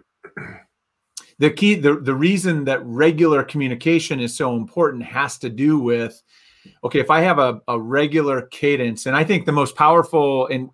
[1.39, 6.23] the key the, the reason that regular communication is so important has to do with
[6.85, 10.71] okay, if I have a, a regular cadence, and I think the most powerful and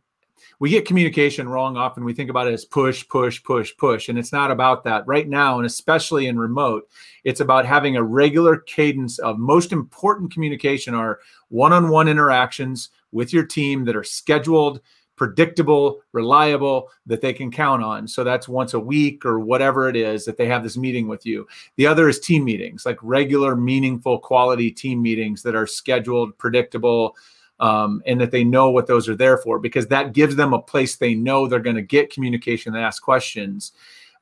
[0.60, 2.04] we get communication wrong often.
[2.04, 4.08] We think about it as push, push, push, push.
[4.08, 5.58] And it's not about that right now.
[5.58, 6.88] And especially in remote,
[7.24, 12.90] it's about having a regular cadence of most important communication are one on one interactions
[13.12, 14.80] with your team that are scheduled
[15.16, 18.08] predictable, reliable, that they can count on.
[18.08, 21.24] So that's once a week or whatever it is that they have this meeting with
[21.24, 21.46] you.
[21.76, 27.16] The other is team meetings, like regular, meaningful, quality team meetings that are scheduled, predictable,
[27.60, 30.60] um, and that they know what those are there for because that gives them a
[30.60, 33.72] place they know they're going to get communication and ask questions.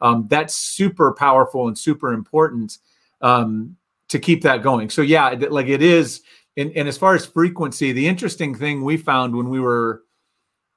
[0.01, 2.79] Um, that's super powerful and super important
[3.23, 3.77] um,
[4.09, 4.91] to keep that going.
[4.91, 6.23] So, yeah, like it is.
[6.57, 10.03] And, and as far as frequency, the interesting thing we found when we were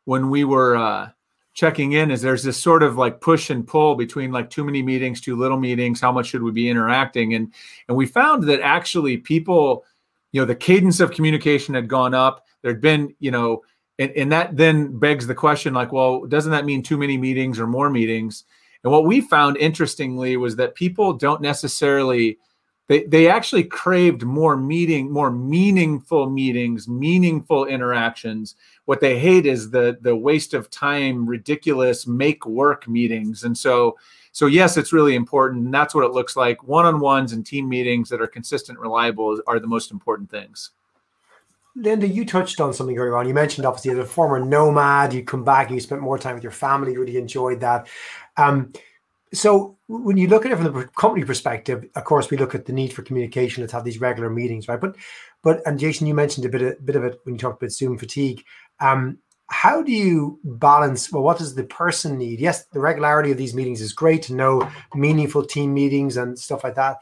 [0.05, 1.09] when we were uh,
[1.53, 4.81] checking in is there's this sort of like push and pull between like too many
[4.81, 5.99] meetings, too little meetings.
[5.99, 7.33] How much should we be interacting?
[7.33, 7.53] And
[7.87, 9.83] and we found that actually people,
[10.31, 12.45] you know, the cadence of communication had gone up.
[12.61, 13.63] There'd been, you know,
[13.99, 17.59] and, and that then begs the question like, well, doesn't that mean too many meetings
[17.59, 18.43] or more meetings?
[18.83, 22.37] And what we found interestingly was that people don't necessarily
[22.87, 28.55] they they actually craved more meeting more meaningful meetings meaningful interactions.
[28.85, 33.43] What they hate is the the waste of time ridiculous make work meetings.
[33.43, 33.97] And so
[34.31, 35.65] so yes it's really important.
[35.65, 36.63] And that's what it looks like.
[36.63, 40.71] One-on-ones and team meetings that are consistent reliable are the most important things.
[41.77, 43.27] Linda, you touched on something earlier on.
[43.27, 46.43] You mentioned obviously as a former nomad, you come back, you spent more time with
[46.43, 47.87] your family, you really enjoyed that.
[48.37, 48.71] Um,
[49.33, 52.65] so when you look at it from the company perspective, of course, we look at
[52.65, 53.61] the need for communication.
[53.61, 54.79] Let's have these regular meetings, right?
[54.79, 54.95] But,
[55.43, 57.71] but, and Jason, you mentioned a bit of, bit of it when you talked about
[57.71, 58.43] Zoom fatigue.
[58.79, 61.11] Um, how do you balance?
[61.11, 62.39] Well, what does the person need?
[62.39, 66.63] Yes, the regularity of these meetings is great to know meaningful team meetings and stuff
[66.63, 66.97] like that.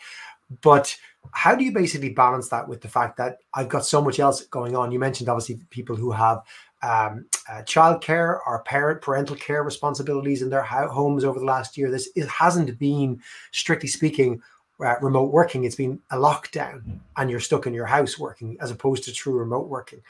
[0.62, 0.96] But
[1.32, 4.46] how do you basically balance that with the fact that I've got so much else
[4.48, 4.92] going on?
[4.92, 6.42] You mentioned obviously people who have
[6.84, 11.90] um, uh, childcare or parent parental care responsibilities in their homes over the last year.
[11.90, 14.42] This it hasn't been strictly speaking
[14.80, 15.64] uh, remote working.
[15.64, 19.40] It's been a lockdown, and you're stuck in your house working as opposed to true
[19.40, 20.02] remote working.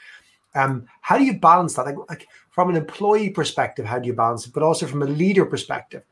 [0.56, 1.86] Um, how do you balance that?
[1.86, 4.52] Like, like, from an employee perspective, how do you balance it?
[4.52, 6.02] But also from a leader perspective,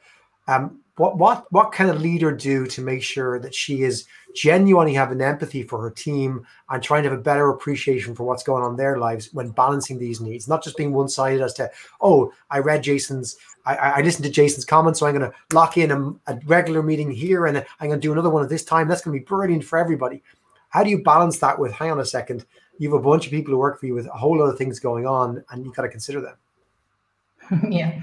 [0.48, 4.94] um, what what what can a leader do to make sure that she is genuinely
[4.94, 8.62] having empathy for her team and trying to have a better appreciation for what's going
[8.62, 12.32] on in their lives when balancing these needs, not just being one-sided as to, oh,
[12.50, 15.90] I read Jason's, I, I listened to Jason's comments, so I'm going to lock in
[15.90, 18.88] a, a regular meeting here and I'm going to do another one at this time.
[18.88, 20.22] That's going to be brilliant for everybody.
[20.70, 22.46] How do you balance that with, hang on a second,
[22.78, 24.56] you have a bunch of people who work for you with a whole lot of
[24.56, 26.36] things going on and you've got to consider them.
[27.68, 28.00] yeah.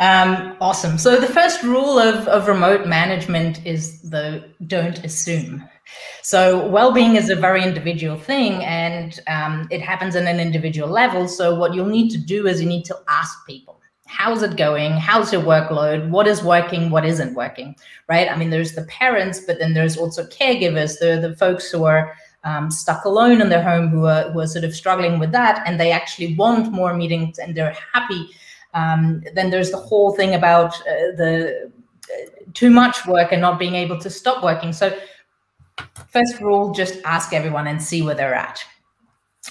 [0.00, 0.98] Um, awesome.
[0.98, 5.68] So the first rule of, of remote management is the don't assume.
[6.22, 11.28] So well-being is a very individual thing and um, it happens in an individual level.
[11.28, 14.92] So what you'll need to do is you need to ask people, how's it going?
[14.92, 16.10] How's your workload?
[16.10, 16.90] What is working?
[16.90, 17.76] What isn't working?
[18.08, 18.30] Right?
[18.30, 21.00] I mean, there's the parents, but then there's also caregivers.
[21.02, 24.46] Are the folks who are um, stuck alone in their home who are, who are
[24.46, 28.30] sort of struggling with that and they actually want more meetings and they're happy
[28.76, 31.70] um, then there's the whole thing about uh, the
[32.12, 34.72] uh, too much work and not being able to stop working.
[34.72, 34.96] So
[36.08, 38.62] first rule, just ask everyone and see where they're at.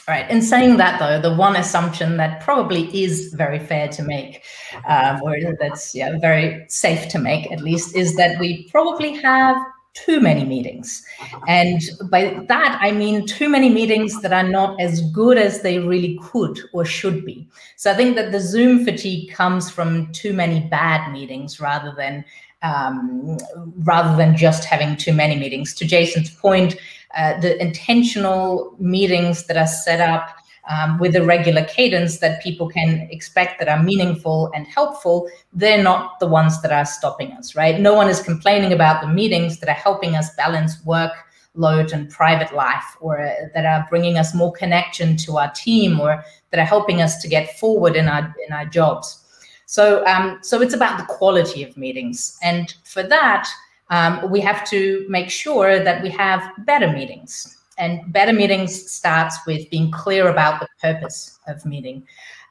[0.07, 0.29] All right.
[0.29, 4.43] In saying that, though, the one assumption that probably is very fair to make,
[4.87, 9.57] um, or that's yeah very safe to make at least, is that we probably have
[9.95, 11.03] too many meetings.
[11.47, 11.81] And
[12.11, 16.19] by that, I mean too many meetings that are not as good as they really
[16.21, 17.47] could or should be.
[17.77, 22.23] So I think that the Zoom fatigue comes from too many bad meetings rather than
[22.61, 23.37] um,
[23.83, 25.73] rather than just having too many meetings.
[25.75, 26.75] To Jason's point,
[27.15, 30.29] uh, the intentional meetings that are set up
[30.69, 35.83] um, with a regular cadence that people can expect that are meaningful and helpful, they're
[35.83, 37.79] not the ones that are stopping us, right?
[37.79, 41.11] No one is complaining about the meetings that are helping us balance work
[41.55, 45.99] load and private life or uh, that are bringing us more connection to our team
[45.99, 49.23] or that are helping us to get forward in our in our jobs.
[49.65, 52.37] So um, so it's about the quality of meetings.
[52.43, 53.47] And for that
[53.89, 59.37] um, we have to make sure that we have better meetings and better meetings starts
[59.45, 62.05] with being clear about the purpose of meeting.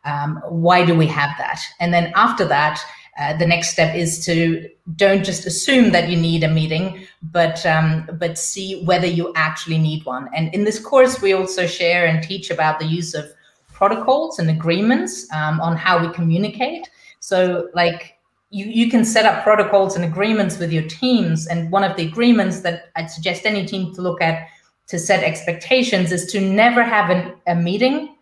[0.05, 1.61] Um, why do we have that?
[1.81, 2.81] And then after that,
[3.19, 7.65] uh, the next step is to don't just assume that you need a meeting, but
[7.65, 10.29] um, but see whether you actually need one.
[10.35, 13.27] And in this course, we also share and teach about the use of
[13.73, 16.91] protocols and agreements um, on how we communicate.
[17.21, 18.19] So, like
[18.51, 21.47] you, you can set up protocols and agreements with your teams.
[21.47, 24.49] And one of the agreements that I'd suggest any team to look at
[24.89, 28.17] to set expectations is to never have an, a meeting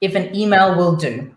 [0.00, 1.34] if an email will do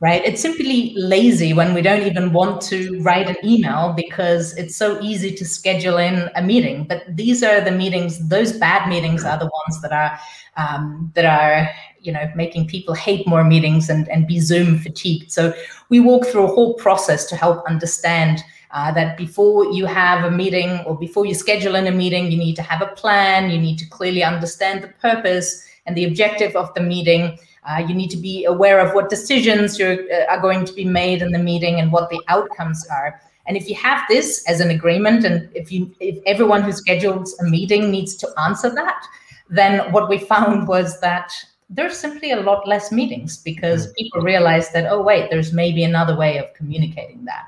[0.00, 0.22] right?
[0.24, 5.00] It's simply lazy when we don't even want to write an email because it's so
[5.00, 6.84] easy to schedule in a meeting.
[6.84, 10.18] But these are the meetings those bad meetings are the ones that are
[10.56, 15.30] um, that are you know making people hate more meetings and, and be zoom fatigued.
[15.30, 15.54] So
[15.88, 20.30] we walk through a whole process to help understand uh, that before you have a
[20.30, 23.58] meeting or before you schedule in a meeting, you need to have a plan, you
[23.58, 27.38] need to clearly understand the purpose and the objective of the meeting.
[27.68, 29.96] Uh, you need to be aware of what decisions uh,
[30.28, 33.20] are going to be made in the meeting and what the outcomes are.
[33.46, 37.38] And if you have this as an agreement, and if you if everyone who schedules
[37.40, 39.04] a meeting needs to answer that,
[39.48, 41.32] then what we found was that
[41.68, 43.94] there's simply a lot less meetings because mm.
[43.94, 47.46] people realize that oh wait, there's maybe another way of communicating that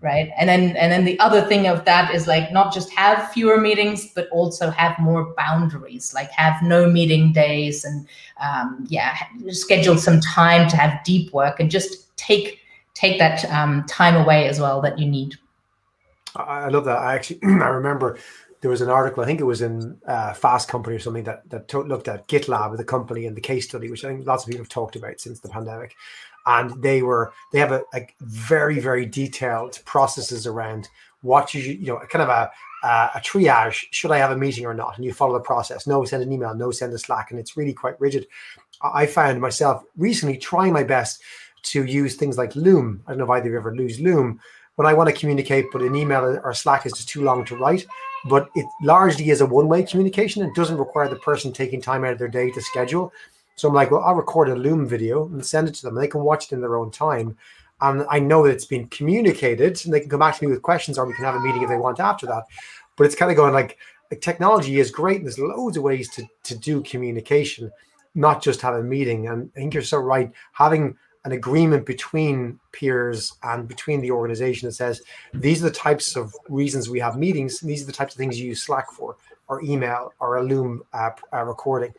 [0.00, 0.30] right?
[0.38, 3.60] And then and then the other thing of that is like not just have fewer
[3.60, 8.06] meetings but also have more boundaries like have no meeting days and
[8.40, 9.16] um, yeah
[9.48, 12.60] schedule some time to have deep work and just take
[12.94, 15.36] take that um, time away as well that you need.
[16.36, 16.98] I love that.
[16.98, 18.18] I actually i remember
[18.60, 21.48] there was an article, I think it was in uh, Fast Company or something that
[21.50, 24.48] that looked at GitLab, the company, and the case study, which I think lots of
[24.48, 25.94] people have talked about since the pandemic.
[26.46, 30.88] And they were they have a, a very very detailed processes around
[31.22, 32.50] what you you know kind of a
[32.84, 34.96] uh, a triage should i have a meeting or not?
[34.96, 35.86] And you follow the process.
[35.86, 36.54] No send an email.
[36.54, 37.30] No send a slack.
[37.30, 38.26] And it's really quite rigid.
[38.82, 41.22] I found myself recently trying my best
[41.64, 43.02] to use things like loom.
[43.06, 44.40] I don't know if either of you ever use loom.
[44.76, 47.56] When i want to communicate but an email or slack is just too long to
[47.56, 47.84] write
[48.26, 52.12] but it largely is a one-way communication and doesn't require the person taking time out
[52.12, 53.12] of their day to schedule
[53.58, 55.96] so I'm like, well, I'll record a Loom video and send it to them.
[55.96, 57.36] They can watch it in their own time.
[57.80, 60.62] And I know that it's been communicated and they can come back to me with
[60.62, 62.44] questions or we can have a meeting if they want after that.
[62.96, 63.78] But it's kind of going like,
[64.12, 67.70] like technology is great and there's loads of ways to, to do communication,
[68.14, 69.26] not just have a meeting.
[69.26, 70.30] And I think you're so right.
[70.52, 75.02] Having an agreement between peers and between the organization that says
[75.34, 78.40] these are the types of reasons we have meetings, these are the types of things
[78.40, 79.16] you use Slack for,
[79.48, 81.92] or email, or a Loom uh, uh, recording.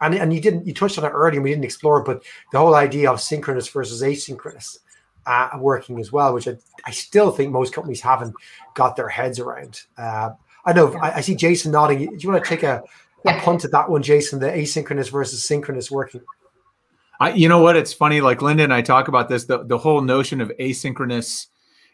[0.00, 2.24] And and you didn't you touched on it earlier and we didn't explore it but
[2.50, 4.78] the whole idea of synchronous versus asynchronous
[5.26, 8.34] uh, working as well which I, I still think most companies haven't
[8.74, 9.82] got their heads around.
[9.96, 10.30] Uh,
[10.64, 11.98] i know I, I, see jason nodding.
[11.98, 12.82] Do you want to take a,
[13.26, 16.22] a punt at that one jason the asynchronous versus synchronous working
[17.22, 19.78] I, you know what it's funny like linda and i talk about this the, the
[19.78, 21.46] whole notion of asynchronous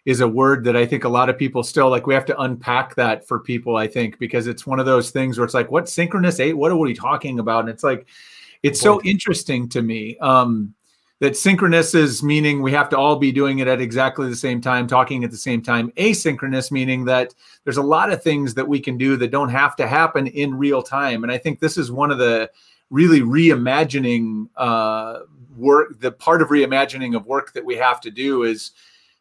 [0.09, 2.07] is a word that I think a lot of people still like.
[2.07, 5.37] We have to unpack that for people, I think, because it's one of those things
[5.37, 6.55] where it's like, what synchronous eight?
[6.55, 7.61] What are we talking about?
[7.61, 8.07] And it's like,
[8.63, 10.75] it's so interesting to me um,
[11.21, 14.63] that synchronous is meaning we have to all be doing it at exactly the same
[14.63, 15.91] time, talking at the same time.
[15.99, 19.77] Asynchronous meaning that there's a lot of things that we can do that don't have
[19.77, 21.23] to happen in real time.
[21.23, 22.51] And I think this is one of the
[22.91, 25.21] really reimagining uh,
[25.57, 26.01] work.
[26.01, 28.73] The part of reimagining of work that we have to do is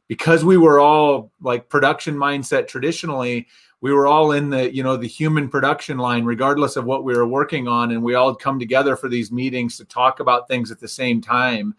[0.08, 3.48] because we were all like production mindset traditionally
[3.82, 7.16] we were all in the you know the human production line regardless of what we
[7.16, 10.72] were working on and we all come together for these meetings to talk about things
[10.72, 11.76] at the same time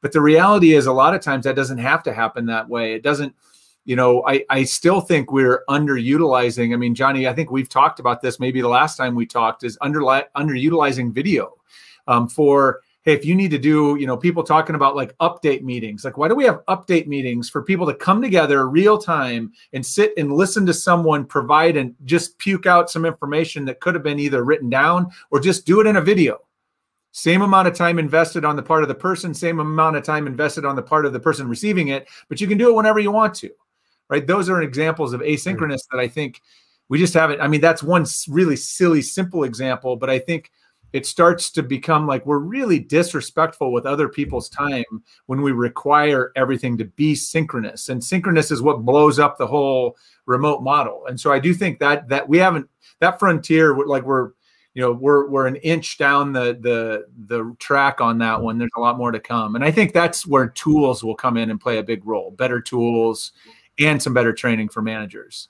[0.00, 2.94] but the reality is a lot of times that doesn't have to happen that way
[2.94, 3.34] it doesn't
[3.84, 8.00] you know i i still think we're underutilizing i mean johnny i think we've talked
[8.00, 11.54] about this maybe the last time we talked is under underutilizing video
[12.06, 15.62] um, for hey, if you need to do, you know, people talking about like update
[15.62, 19.52] meetings, like why do we have update meetings for people to come together real time
[19.72, 23.94] and sit and listen to someone provide and just puke out some information that could
[23.94, 26.38] have been either written down or just do it in a video?
[27.12, 30.26] Same amount of time invested on the part of the person, same amount of time
[30.26, 33.00] invested on the part of the person receiving it, but you can do it whenever
[33.00, 33.50] you want to,
[34.10, 34.26] right?
[34.26, 36.42] Those are examples of asynchronous that I think
[36.88, 37.40] we just haven't.
[37.40, 40.50] I mean, that's one really silly, simple example, but I think
[40.92, 44.84] it starts to become like we're really disrespectful with other people's time
[45.26, 49.96] when we require everything to be synchronous and synchronous is what blows up the whole
[50.26, 52.68] remote model and so i do think that that we haven't
[53.00, 54.30] that frontier like we're
[54.74, 58.70] you know we're we're an inch down the the the track on that one there's
[58.76, 61.60] a lot more to come and i think that's where tools will come in and
[61.60, 63.32] play a big role better tools
[63.80, 65.48] and some better training for managers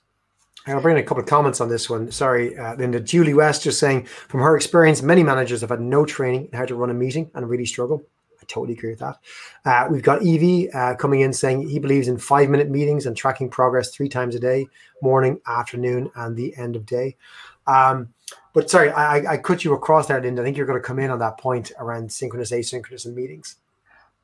[0.67, 2.11] I'll bring in a couple of comments on this one.
[2.11, 2.99] Sorry, uh, Linda.
[2.99, 6.65] Julie West just saying, from her experience, many managers have had no training in how
[6.65, 8.03] to run a meeting and really struggle.
[8.39, 9.17] I totally agree with that.
[9.65, 13.17] Uh, we've got Evie uh, coming in saying he believes in five minute meetings and
[13.17, 14.67] tracking progress three times a day
[15.01, 17.15] morning, afternoon, and the end of day.
[17.65, 18.13] Um,
[18.53, 20.41] but sorry, I, I cut you across there, Linda.
[20.41, 23.55] I think you're going to come in on that point around synchronous, asynchronous, and meetings.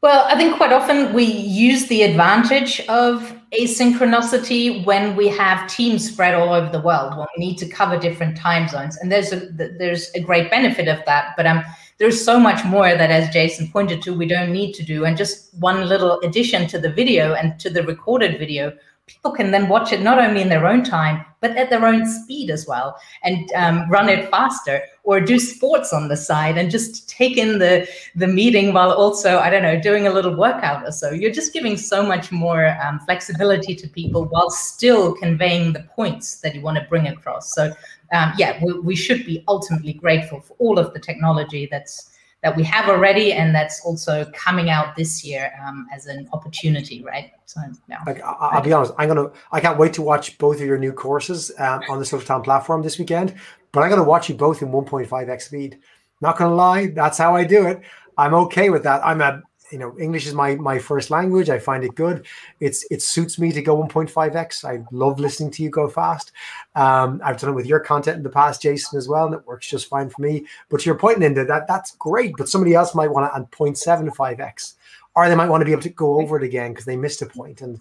[0.03, 6.07] Well, I think quite often we use the advantage of asynchronicity when we have teams
[6.07, 8.95] spread all over the world, when we need to cover different time zones.
[8.97, 11.33] And there's a there's a great benefit of that.
[11.35, 11.63] But um,
[11.97, 15.03] there's so much more that, as Jason pointed to, we don't need to do.
[15.03, 18.73] And just one little addition to the video and to the recorded video
[19.07, 22.05] people can then watch it not only in their own time but at their own
[22.05, 26.69] speed as well and um, run it faster or do sports on the side and
[26.69, 30.85] just take in the the meeting while also i don't know doing a little workout
[30.85, 31.11] or so.
[31.11, 36.41] You're just giving so much more um, flexibility to people while still conveying the points
[36.41, 37.53] that you want to bring across.
[37.53, 37.73] So
[38.13, 42.11] um, yeah we, we should be ultimately grateful for all of the technology that's
[42.47, 47.03] that we have already and that's also coming out this year um, as an opportunity
[47.03, 47.31] right?
[47.45, 47.99] So yeah.
[48.05, 50.91] Like, i'll be honest i'm gonna i can't wait to watch both of your new
[50.91, 53.35] courses um, on the social town platform this weekend
[53.71, 55.79] but i'm gonna watch you both in 1.5x speed.
[56.21, 57.81] Not gonna lie that's how i do it.
[58.17, 59.05] I'm okay with that.
[59.05, 61.49] I'm a you know english is my my first language.
[61.49, 62.25] I find it good.
[62.59, 66.31] It's it suits me to go 1.5x i love listening to you go fast.
[66.75, 69.45] Um, i've done it with your content in the past jason as well and it
[69.45, 70.45] works just fine for me.
[70.69, 74.73] But you're pointing into that that's great but somebody else might want to add 0.75x
[75.15, 77.21] or they might want to be able to go over it again because they missed
[77.21, 77.61] a point.
[77.61, 77.79] And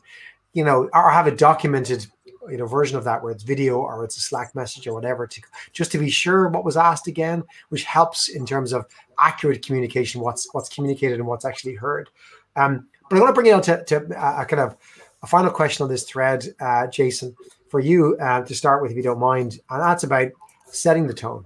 [0.53, 2.07] you know or have it documented
[2.51, 5.27] you know version of that where it's video or it's a slack message or whatever
[5.27, 5.41] to
[5.73, 8.87] just to be sure what was asked again which helps in terms of
[9.19, 12.11] accurate communication what's what's communicated and what's actually heard.
[12.57, 14.77] Um, but i want to bring it on to, to uh, a kind of
[15.23, 17.35] a final question on this thread uh, jason
[17.69, 20.29] for you uh, to start with if you don't mind and that's about
[20.67, 21.45] setting the tone.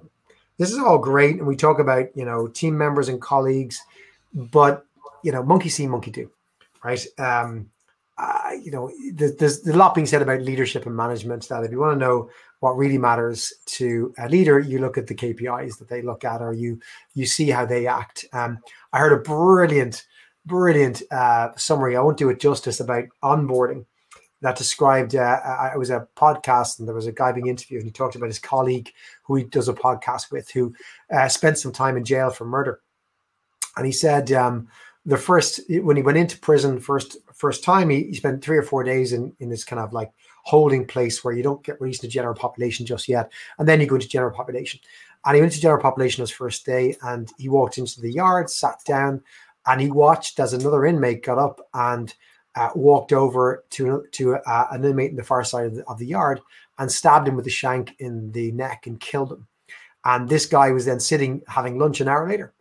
[0.58, 3.80] This is all great and we talk about you know team members and colleagues
[4.34, 4.86] but
[5.22, 6.30] you know monkey see monkey do
[6.82, 7.06] right?
[7.18, 7.70] Um,
[8.20, 11.48] uh, you know, there's, there's a lot being said about leadership and management.
[11.48, 12.28] That if you want to know
[12.60, 16.42] what really matters to a leader, you look at the KPIs that they look at,
[16.42, 16.78] or you
[17.14, 18.26] you see how they act.
[18.34, 18.58] Um,
[18.92, 20.04] I heard a brilliant,
[20.44, 21.96] brilliant uh, summary.
[21.96, 23.86] I won't do it justice about onboarding
[24.42, 25.14] that described.
[25.14, 28.16] Uh, it was a podcast, and there was a guy being interviewed, and he talked
[28.16, 28.90] about his colleague
[29.22, 30.74] who he does a podcast with, who
[31.10, 32.80] uh, spent some time in jail for murder,
[33.78, 34.30] and he said.
[34.30, 34.68] Um,
[35.06, 38.62] the first when he went into prison first first time he, he spent three or
[38.62, 40.12] four days in in this kind of like
[40.44, 43.32] holding place where you don't get released to general population just yet.
[43.58, 44.80] And then you go into general population.
[45.24, 48.50] And he went to general population his first day and he walked into the yard
[48.50, 49.22] sat down
[49.66, 52.14] and he watched as another inmate got up and
[52.56, 55.98] uh, walked over to to uh, an inmate in the far side of the, of
[55.98, 56.40] the yard
[56.78, 59.46] and stabbed him with a shank in the neck and killed him.
[60.04, 62.52] And this guy was then sitting having lunch an hour later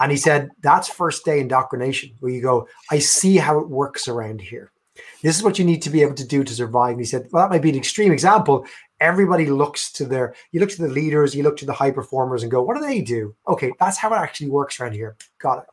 [0.00, 4.08] and he said, that's first day indoctrination, where you go, I see how it works
[4.08, 4.72] around here.
[5.22, 6.92] This is what you need to be able to do to survive.
[6.92, 8.66] And he said, well, that might be an extreme example.
[9.00, 12.42] Everybody looks to their, you look to the leaders, you look to the high performers
[12.42, 13.34] and go, what do they do?
[13.46, 15.16] Okay, that's how it actually works around here.
[15.38, 15.64] Got it.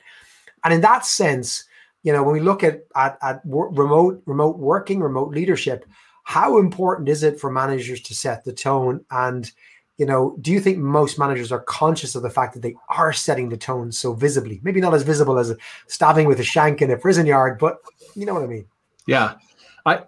[0.63, 1.65] And in that sense,
[2.03, 5.86] you know, when we look at, at, at remote, remote working, remote leadership,
[6.23, 9.51] how important is it for managers to set the tone and
[9.97, 13.13] you know, do you think most managers are conscious of the fact that they are
[13.13, 14.59] setting the tone so visibly?
[14.63, 15.55] Maybe not as visible as
[15.87, 17.77] stabbing with a shank in a prison yard, but
[18.15, 18.65] you know what I mean.
[19.07, 19.35] Yeah.
[19.85, 20.03] I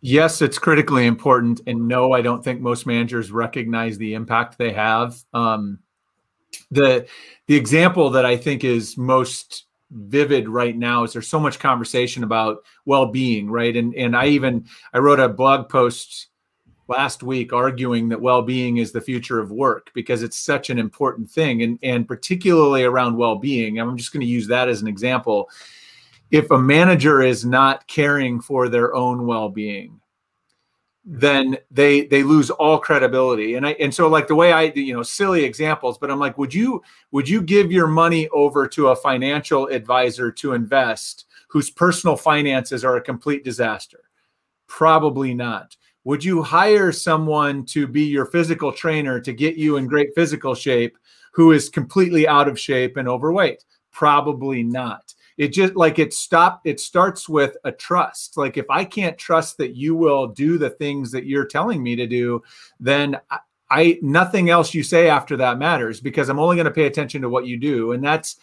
[0.00, 1.60] yes, it's critically important.
[1.66, 5.22] And no, I don't think most managers recognize the impact they have.
[5.32, 5.78] Um,
[6.70, 7.06] the
[7.46, 12.24] the example that I think is most vivid right now is there's so much conversation
[12.24, 13.76] about well-being, right?
[13.76, 16.28] And and I even I wrote a blog post
[16.88, 21.30] last week arguing that well-being is the future of work because it's such an important
[21.30, 25.48] thing and and particularly around well-being i'm just going to use that as an example.
[26.32, 30.00] If a manager is not caring for their own well-being
[31.08, 33.54] then they they lose all credibility.
[33.54, 36.36] And i and so like the way i you know silly examples but i'm like
[36.36, 36.82] would you
[37.12, 42.84] would you give your money over to a financial advisor to invest whose personal finances
[42.84, 44.00] are a complete disaster?
[44.66, 45.76] Probably not
[46.06, 50.54] would you hire someone to be your physical trainer to get you in great physical
[50.54, 50.96] shape
[51.32, 53.64] who is completely out of shape and overweight?
[53.90, 55.12] Probably not.
[55.36, 58.36] It just like it stop it starts with a trust.
[58.36, 61.96] Like if i can't trust that you will do the things that you're telling me
[61.96, 62.40] to do
[62.78, 63.38] then I,
[63.68, 67.20] I nothing else you say after that matters because i'm only going to pay attention
[67.22, 67.90] to what you do.
[67.92, 68.36] And that's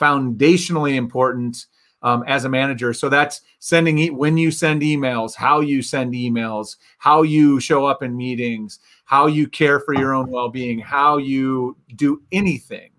[0.00, 1.64] foundationally important
[2.04, 6.14] um, as a manager so that's sending e- when you send emails how you send
[6.14, 11.16] emails how you show up in meetings how you care for your own well-being how
[11.16, 12.90] you do anything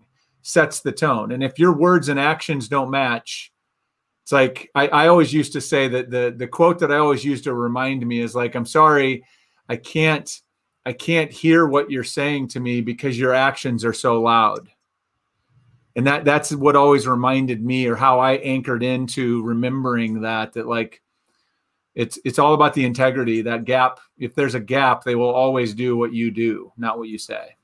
[0.45, 1.31] sets the tone.
[1.31, 3.51] And if your words and actions don't match,
[4.23, 7.25] it's like I, I always used to say that the the quote that I always
[7.25, 9.23] used to remind me is like, I'm sorry,
[9.69, 10.29] I can't
[10.85, 14.69] I can't hear what you're saying to me because your actions are so loud.
[15.95, 20.67] And that that's what always reminded me or how I anchored into remembering that that
[20.67, 21.01] like
[21.93, 25.73] it's it's all about the integrity that gap if there's a gap they will always
[25.73, 27.55] do what you do not what you say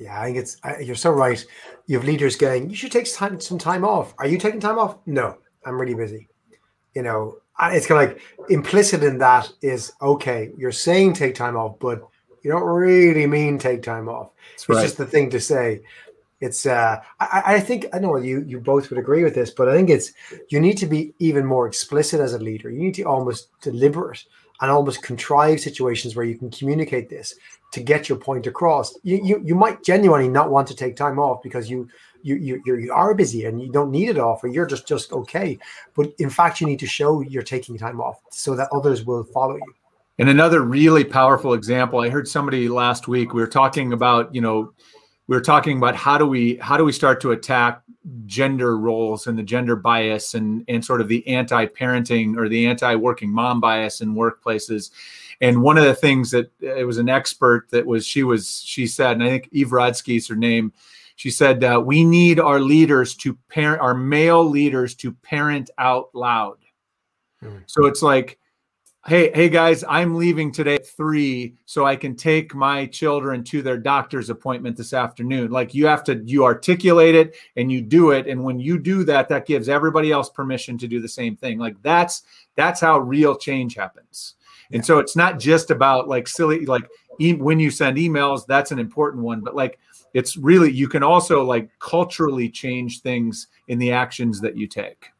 [0.00, 1.44] yeah, I think it's I, you're so right.
[1.86, 4.14] You have leaders going, you should take time, some time off.
[4.18, 4.96] Are you taking time off?
[5.04, 6.26] No, I'm really busy.
[6.94, 10.52] You know, it's kind of like implicit in that is okay.
[10.56, 12.00] You're saying take time off, but
[12.42, 14.30] you don't really mean take time off.
[14.52, 14.82] That's it's right.
[14.82, 15.82] just the thing to say.
[16.40, 19.68] It's uh, I, I think I know you you both would agree with this, but
[19.68, 20.12] I think it's
[20.48, 22.70] you need to be even more explicit as a leader.
[22.70, 24.24] You need to almost deliberate
[24.60, 27.34] and almost contrive situations where you can communicate this
[27.72, 28.96] to get your point across.
[29.02, 31.88] You, you, you might genuinely not want to take time off because you,
[32.22, 35.12] you, you, you are busy and you don't need it off or you're just, just
[35.12, 35.58] okay.
[35.94, 39.24] But in fact, you need to show you're taking time off so that others will
[39.24, 39.74] follow you.
[40.18, 44.42] And another really powerful example, I heard somebody last week, we were talking about, you
[44.42, 44.74] know,
[45.30, 47.82] we were talking about how do we how do we start to attack
[48.26, 53.30] gender roles and the gender bias and and sort of the anti-parenting or the anti-working
[53.30, 54.90] mom bias in workplaces
[55.40, 58.88] and one of the things that it was an expert that was she was she
[58.88, 60.72] said and i think eve rodsky is her name
[61.14, 66.08] she said uh, we need our leaders to parent our male leaders to parent out
[66.12, 66.58] loud
[67.40, 67.62] mm.
[67.66, 68.39] so it's like
[69.10, 73.60] hey hey guys i'm leaving today at three so i can take my children to
[73.60, 75.50] their doctor's appointment this afternoon.
[75.50, 78.28] Like you have to you articulate it and you do it.
[78.28, 81.58] And when you do that that gives everybody else permission to do the same thing.
[81.58, 82.22] Like that's
[82.54, 84.36] that's how real change happens.
[84.70, 86.88] And so it's not just about like silly like
[87.18, 89.40] e- when you send emails that's an important one.
[89.40, 89.80] But like
[90.14, 95.10] it's really you can also like culturally change things in the actions that you take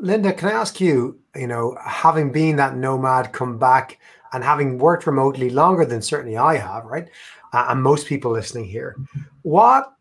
[0.00, 3.98] Linda, can I ask you, you know, having been that nomad, come back
[4.32, 7.08] and having worked remotely longer than certainly I have, right?
[7.52, 8.96] Uh, and most people listening here,
[9.42, 9.92] what,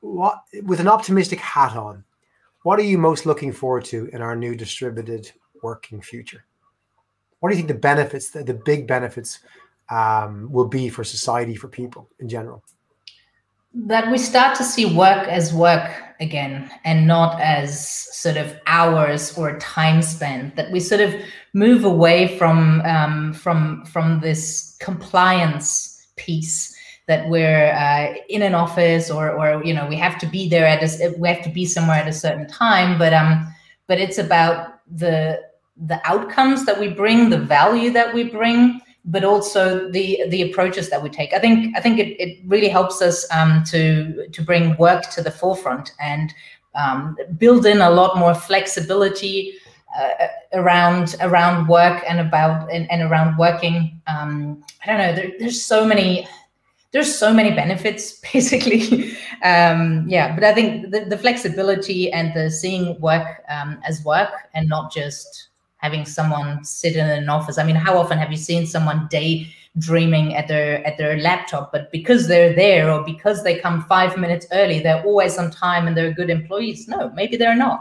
[0.00, 2.04] what, with an optimistic hat on,
[2.62, 5.30] what are you most looking forward to in our new distributed
[5.62, 6.44] working future?
[7.40, 9.38] What do you think the benefits, the, the big benefits,
[9.88, 12.64] um, will be for society, for people in general?
[13.76, 15.90] that we start to see work as work
[16.20, 21.14] again and not as sort of hours or time spent that we sort of
[21.52, 26.74] move away from um, from from this compliance piece
[27.06, 30.66] that we're uh, in an office or or you know we have to be there
[30.66, 33.46] at a, we have to be somewhere at a certain time but um
[33.86, 35.40] but it's about the
[35.86, 40.90] the outcomes that we bring the value that we bring but also the the approaches
[40.90, 41.32] that we take.
[41.32, 45.22] I think I think it, it really helps us um, to to bring work to
[45.22, 46.34] the forefront and
[46.74, 49.54] um, build in a lot more flexibility
[49.96, 54.00] uh, around around work and about and, and around working.
[54.06, 55.14] Um, I don't know.
[55.14, 56.28] There, there's so many.
[56.92, 59.12] There's so many benefits, basically.
[59.42, 64.30] Um, yeah, but I think the, the flexibility and the seeing work um, as work
[64.54, 65.48] and not just
[65.86, 67.58] having someone sit in an office.
[67.58, 71.70] I mean, how often have you seen someone daydreaming at their at their laptop?
[71.72, 75.86] But because they're there or because they come five minutes early, they're always on time
[75.86, 76.88] and they're good employees.
[76.88, 77.80] No, maybe they're not.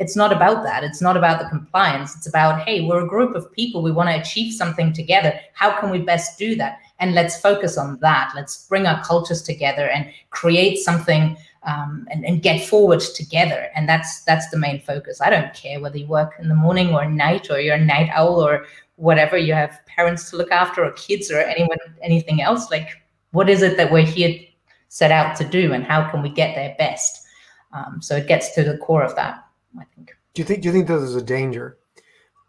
[0.00, 0.82] It's not about that.
[0.82, 2.16] It's not about the compliance.
[2.16, 3.80] It's about, hey, we're a group of people.
[3.80, 5.32] We want to achieve something together.
[5.52, 6.80] How can we best do that?
[6.98, 8.32] And let's focus on that.
[8.34, 13.68] Let's bring our cultures together and create something um, and, and get forward together.
[13.74, 15.20] And that's that's the main focus.
[15.20, 18.10] I don't care whether you work in the morning or night or you're a night
[18.12, 19.36] owl or whatever.
[19.36, 22.70] You have parents to look after or kids or anyone anything else.
[22.70, 22.88] Like,
[23.32, 24.38] what is it that we're here
[24.88, 27.22] set out to do, and how can we get there best?
[27.72, 29.44] Um, so it gets to the core of that.
[29.78, 30.12] I think.
[30.34, 30.62] Do you think?
[30.62, 31.78] Do you think that there's a danger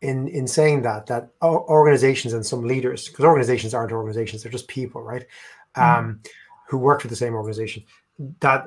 [0.02, 4.68] in in saying that that organizations and some leaders, because organizations aren't organizations, they're just
[4.68, 5.26] people, right?
[5.76, 5.98] Mm.
[5.98, 6.20] Um,
[6.68, 7.84] who work for the same organization.
[8.40, 8.66] That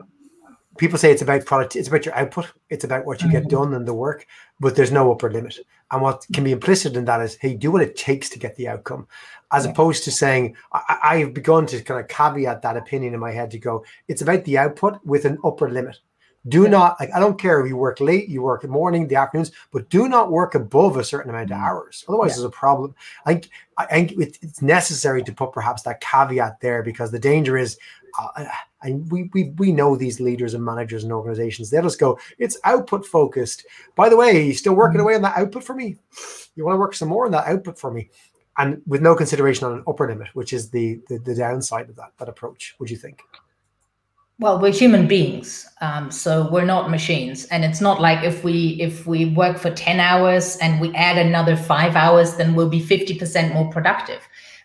[0.79, 3.41] people say it's about product, it's about your output, it's about what you mm-hmm.
[3.41, 4.26] get done and the work,
[4.61, 5.59] but there's no upper limit.
[5.91, 8.57] And what can be implicit in that is, hey, do what it takes to get
[8.57, 9.07] the outcome,
[9.53, 9.72] as yeah.
[9.72, 13.51] opposed to saying, I, have begun to kind of caveat that opinion in my head
[13.53, 15.99] to go, it's about the output with an upper limit.
[16.47, 16.70] Do yeah.
[16.70, 19.16] not like I don't care if you work late, you work in the morning, the
[19.16, 21.62] afternoons, but do not work above a certain amount of mm.
[21.62, 22.05] hours.
[22.09, 22.35] Otherwise, yeah.
[22.37, 22.95] there's a problem.
[23.26, 27.59] I think I think it's necessary to put perhaps that caveat there because the danger
[27.59, 27.76] is,
[28.18, 28.47] uh,
[28.83, 31.70] and we, we we know these leaders and managers and organizations.
[31.70, 33.66] They'll just go, it's output focused.
[33.97, 35.05] By the way, you still working mm.
[35.05, 35.97] away on that output for me?
[36.55, 38.11] You want to work some more on that output for me?
[38.57, 41.97] And with no consideration on an upper limit, which is the the, the downside of
[41.97, 42.74] that that approach.
[42.79, 43.22] Would you think?
[44.41, 48.81] well we're human beings um, so we're not machines and it's not like if we
[48.81, 52.81] if we work for 10 hours and we add another five hours then we'll be
[52.81, 54.22] 50% more productive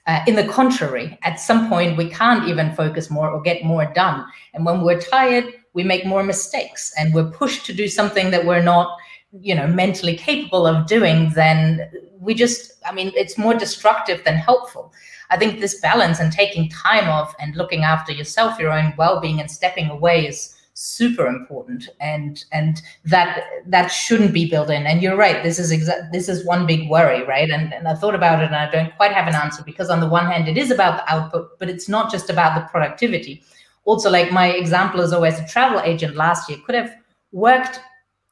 [0.07, 3.85] uh, in the contrary at some point we can't even focus more or get more
[3.93, 4.25] done.
[4.53, 8.45] And when we're tired we make more mistakes and we're pushed to do something that
[8.45, 8.97] we're not
[9.41, 11.89] you know mentally capable of doing then
[12.19, 14.93] we just i mean it's more destructive than helpful.
[15.29, 19.39] I think this balance and taking time off and looking after yourself, your own well-being,
[19.39, 24.86] and stepping away is super important and and that that shouldn't be built in.
[24.86, 27.49] And you're right this is exact this is one big worry right?
[27.49, 29.99] And, and i thought about it and i don't quite have an answer because on
[29.99, 33.43] the one hand it is about the output but it's not just about the productivity.
[33.86, 36.95] Also like my example is always a travel agent last year could have
[37.32, 37.80] worked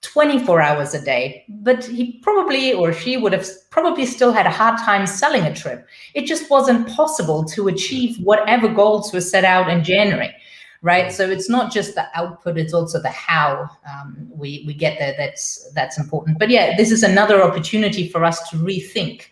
[0.02, 4.52] 24 hours a day, but he probably or she would have probably still had a
[4.52, 5.88] hard time selling a trip.
[6.16, 10.34] It just wasn't possible to achieve whatever goals were set out in January,
[10.82, 11.12] right?
[11.12, 15.16] So it's not just the output; it's also the how um, we we get there.
[15.18, 16.40] That's that's important.
[16.40, 19.24] But yeah, this is another opportunity for us to rethink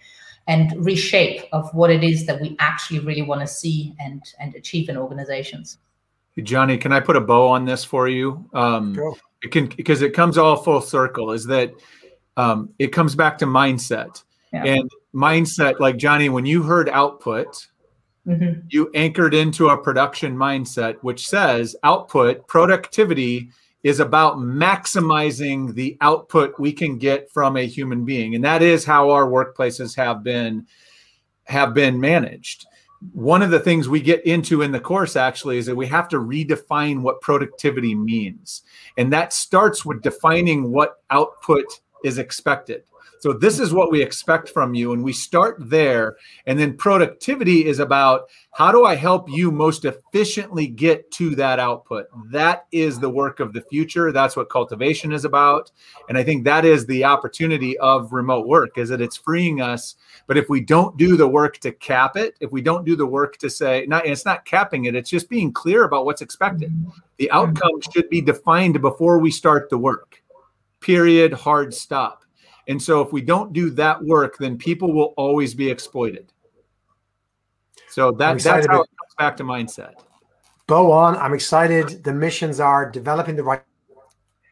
[0.47, 4.55] and reshape of what it is that we actually really want to see and and
[4.55, 5.77] achieve in organizations.
[6.43, 8.49] Johnny, can I put a bow on this for you?
[8.53, 8.97] Um,
[9.43, 11.71] it can because it comes all full circle is that
[12.37, 14.23] um, it comes back to mindset
[14.53, 14.63] yeah.
[14.63, 17.67] and mindset like johnny when you heard output
[18.29, 18.59] mm-hmm.
[18.69, 23.49] you anchored into a production mindset which says output productivity
[23.83, 28.85] is about maximizing the output we can get from a human being and that is
[28.85, 30.65] how our workplaces have been
[31.45, 32.65] have been managed
[33.13, 36.09] one of the things we get into in the course actually is that we have
[36.09, 38.63] to redefine what productivity means.
[38.97, 42.83] And that starts with defining what output is expected.
[43.19, 44.93] So this is what we expect from you.
[44.93, 46.15] And we start there.
[46.45, 51.59] And then productivity is about how do I help you most efficiently get to that
[51.59, 52.07] output?
[52.31, 54.11] That is the work of the future.
[54.11, 55.71] That's what cultivation is about.
[56.07, 59.95] And I think that is the opportunity of remote work is that it's freeing us.
[60.25, 63.05] But if we don't do the work to cap it, if we don't do the
[63.05, 66.73] work to say, not, it's not capping it, it's just being clear about what's expected.
[67.17, 70.23] The outcome should be defined before we start the work.
[70.79, 71.33] Period.
[71.33, 72.23] Hard stop.
[72.69, 76.31] And so if we don't do that work, then people will always be exploited.
[77.89, 79.93] So that, that's how it comes back to mindset.
[80.67, 81.17] Go on.
[81.17, 82.03] I'm excited.
[82.03, 83.63] The missions are developing the right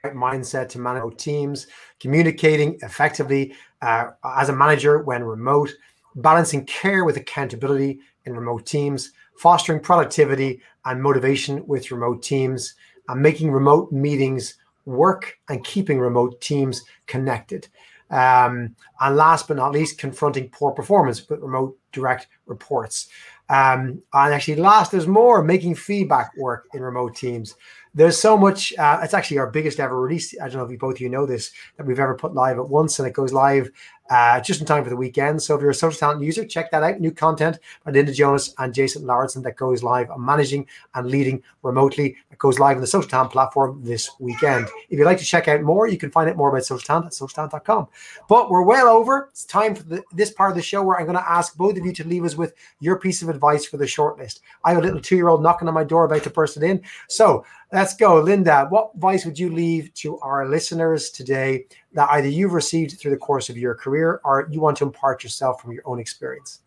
[0.05, 1.67] mindset to manage teams,
[1.99, 3.53] communicating effectively
[3.83, 5.71] uh, as a manager when remote,
[6.15, 12.73] balancing care with accountability in remote teams, fostering productivity and motivation with remote teams,
[13.09, 14.55] and making remote meetings
[14.85, 17.67] work and keeping remote teams connected.
[18.09, 23.09] Um, and last but not least, confronting poor performance with remote direct reports.
[23.49, 27.55] Um, and actually, last, there's more making feedback work in remote teams.
[27.93, 28.73] There's so much.
[28.77, 30.35] Uh, it's actually our biggest ever release.
[30.39, 32.59] I don't know if you both of you know this that we've ever put live
[32.59, 33.71] at once, and it goes live
[34.09, 35.41] uh, just in time for the weekend.
[35.41, 36.99] So if you're a social talent user, check that out.
[36.99, 41.43] New content by Linda Jonas and Jason Lauritsen that goes live on managing and leading
[41.63, 42.15] remotely.
[42.31, 44.67] It goes live on the social talent platform this weekend.
[44.89, 47.07] If you'd like to check out more, you can find out more about social talent
[47.07, 47.87] at socialtalent.com.
[48.29, 49.29] But we're well over.
[49.31, 51.77] It's time for the, this part of the show where I'm going to ask both
[51.77, 54.41] of you to leave us with your piece of advice for the shortlist.
[54.63, 56.81] I have a little two-year-old knocking on my door about to burst it in.
[57.09, 58.19] So let's go.
[58.21, 63.11] Linda, what advice would you leave to our listeners today that either you've received through
[63.11, 66.59] the course of your career or you want to impart yourself from your own experience?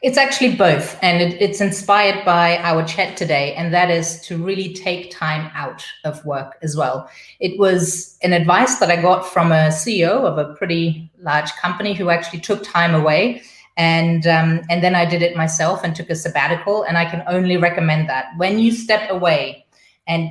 [0.00, 4.38] It's actually both, and it, it's inspired by our chat today, and that is to
[4.38, 7.10] really take time out of work as well.
[7.40, 11.94] It was an advice that I got from a CEO of a pretty large company
[11.94, 13.42] who actually took time away,
[13.76, 17.24] and um, and then I did it myself and took a sabbatical, and I can
[17.26, 19.66] only recommend that when you step away
[20.06, 20.30] and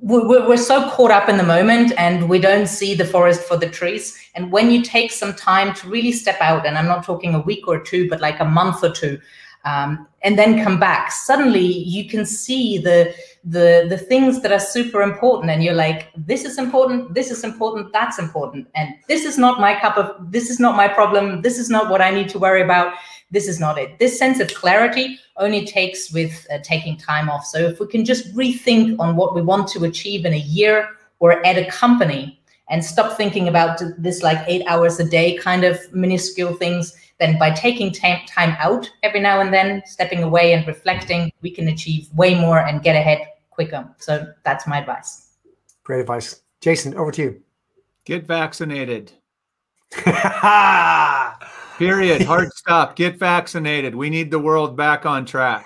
[0.00, 3.68] we're, so caught up in the moment and we don't see the forest for the
[3.68, 4.16] trees.
[4.34, 7.40] And when you take some time to really step out and i'm not talking a
[7.40, 9.18] week or two but like a month or two
[9.64, 14.58] um, and then come back suddenly you can see the the the things that are
[14.58, 15.50] super important.
[15.50, 18.68] And you're like this is important this is important that's important.
[18.74, 21.90] And this is not my cup of this is not my problem this is not
[21.90, 22.94] what i need to worry about
[23.30, 23.98] this is not it.
[23.98, 27.44] This sense of clarity only takes with uh, taking time off.
[27.44, 30.88] So if we can just rethink on what we want to achieve in a year
[31.18, 35.64] or at a company and stop thinking about this like eight hours a day kind
[35.64, 40.52] of minuscule things, then by taking time, time out every now and then, stepping away
[40.52, 43.20] and reflecting, we can achieve way more and get ahead
[43.50, 43.88] quicker.
[43.98, 45.30] So that's my advice.
[45.82, 46.42] Great advice.
[46.60, 47.42] Jason, over to you.
[48.04, 49.12] Get vaccinated.
[51.78, 52.22] Period.
[52.22, 52.96] Hard stop.
[52.96, 53.94] Get vaccinated.
[53.94, 55.64] We need the world back on track.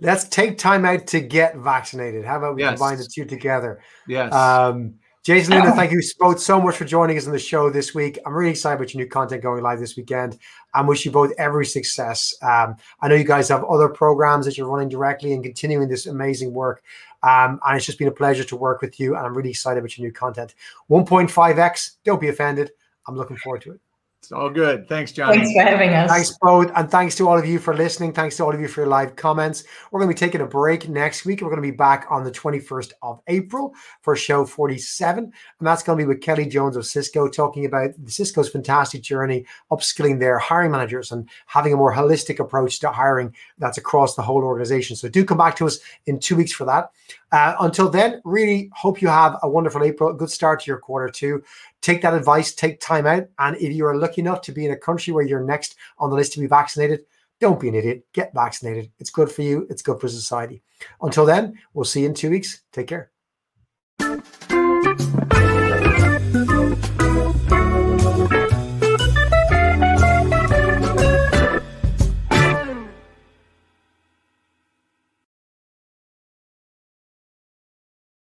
[0.00, 2.24] Let's take time out to get vaccinated.
[2.24, 2.78] How about we yes.
[2.78, 3.80] combine the two together?
[4.06, 4.32] Yes.
[4.32, 7.94] Um, Jason Luna, thank you both so much for joining us on the show this
[7.94, 8.16] week.
[8.24, 10.38] I'm really excited about your new content going live this weekend
[10.74, 12.32] and wish you both every success.
[12.42, 16.06] Um, I know you guys have other programs that you're running directly and continuing this
[16.06, 16.82] amazing work.
[17.24, 19.16] Um, and it's just been a pleasure to work with you.
[19.16, 20.54] And I'm really excited about your new content.
[20.90, 22.70] 1.5x, don't be offended.
[23.08, 23.80] I'm looking forward to it.
[24.26, 24.88] It's all good.
[24.88, 25.32] Thanks, John.
[25.32, 26.10] Thanks for having us.
[26.10, 26.72] Thanks both.
[26.74, 28.12] And thanks to all of you for listening.
[28.12, 29.62] Thanks to all of you for your live comments.
[29.92, 31.42] We're going to be taking a break next week.
[31.42, 33.72] We're going to be back on the 21st of April
[34.02, 35.22] for show 47.
[35.22, 39.46] And that's going to be with Kelly Jones of Cisco talking about Cisco's fantastic journey,
[39.70, 44.22] upskilling their hiring managers and having a more holistic approach to hiring that's across the
[44.22, 44.96] whole organization.
[44.96, 46.90] So do come back to us in two weeks for that.
[47.30, 50.78] Uh, until then, really hope you have a wonderful April, a good start to your
[50.78, 51.44] quarter two
[51.86, 53.28] take that advice, take time out.
[53.38, 56.10] And if you are lucky enough to be in a country where you're next on
[56.10, 57.04] the list to be vaccinated,
[57.40, 58.04] don't be an idiot.
[58.12, 58.90] Get vaccinated.
[58.98, 60.62] It's good for you, it's good for society.
[61.00, 62.62] Until then, we'll see you in two weeks.
[62.72, 63.10] Take care.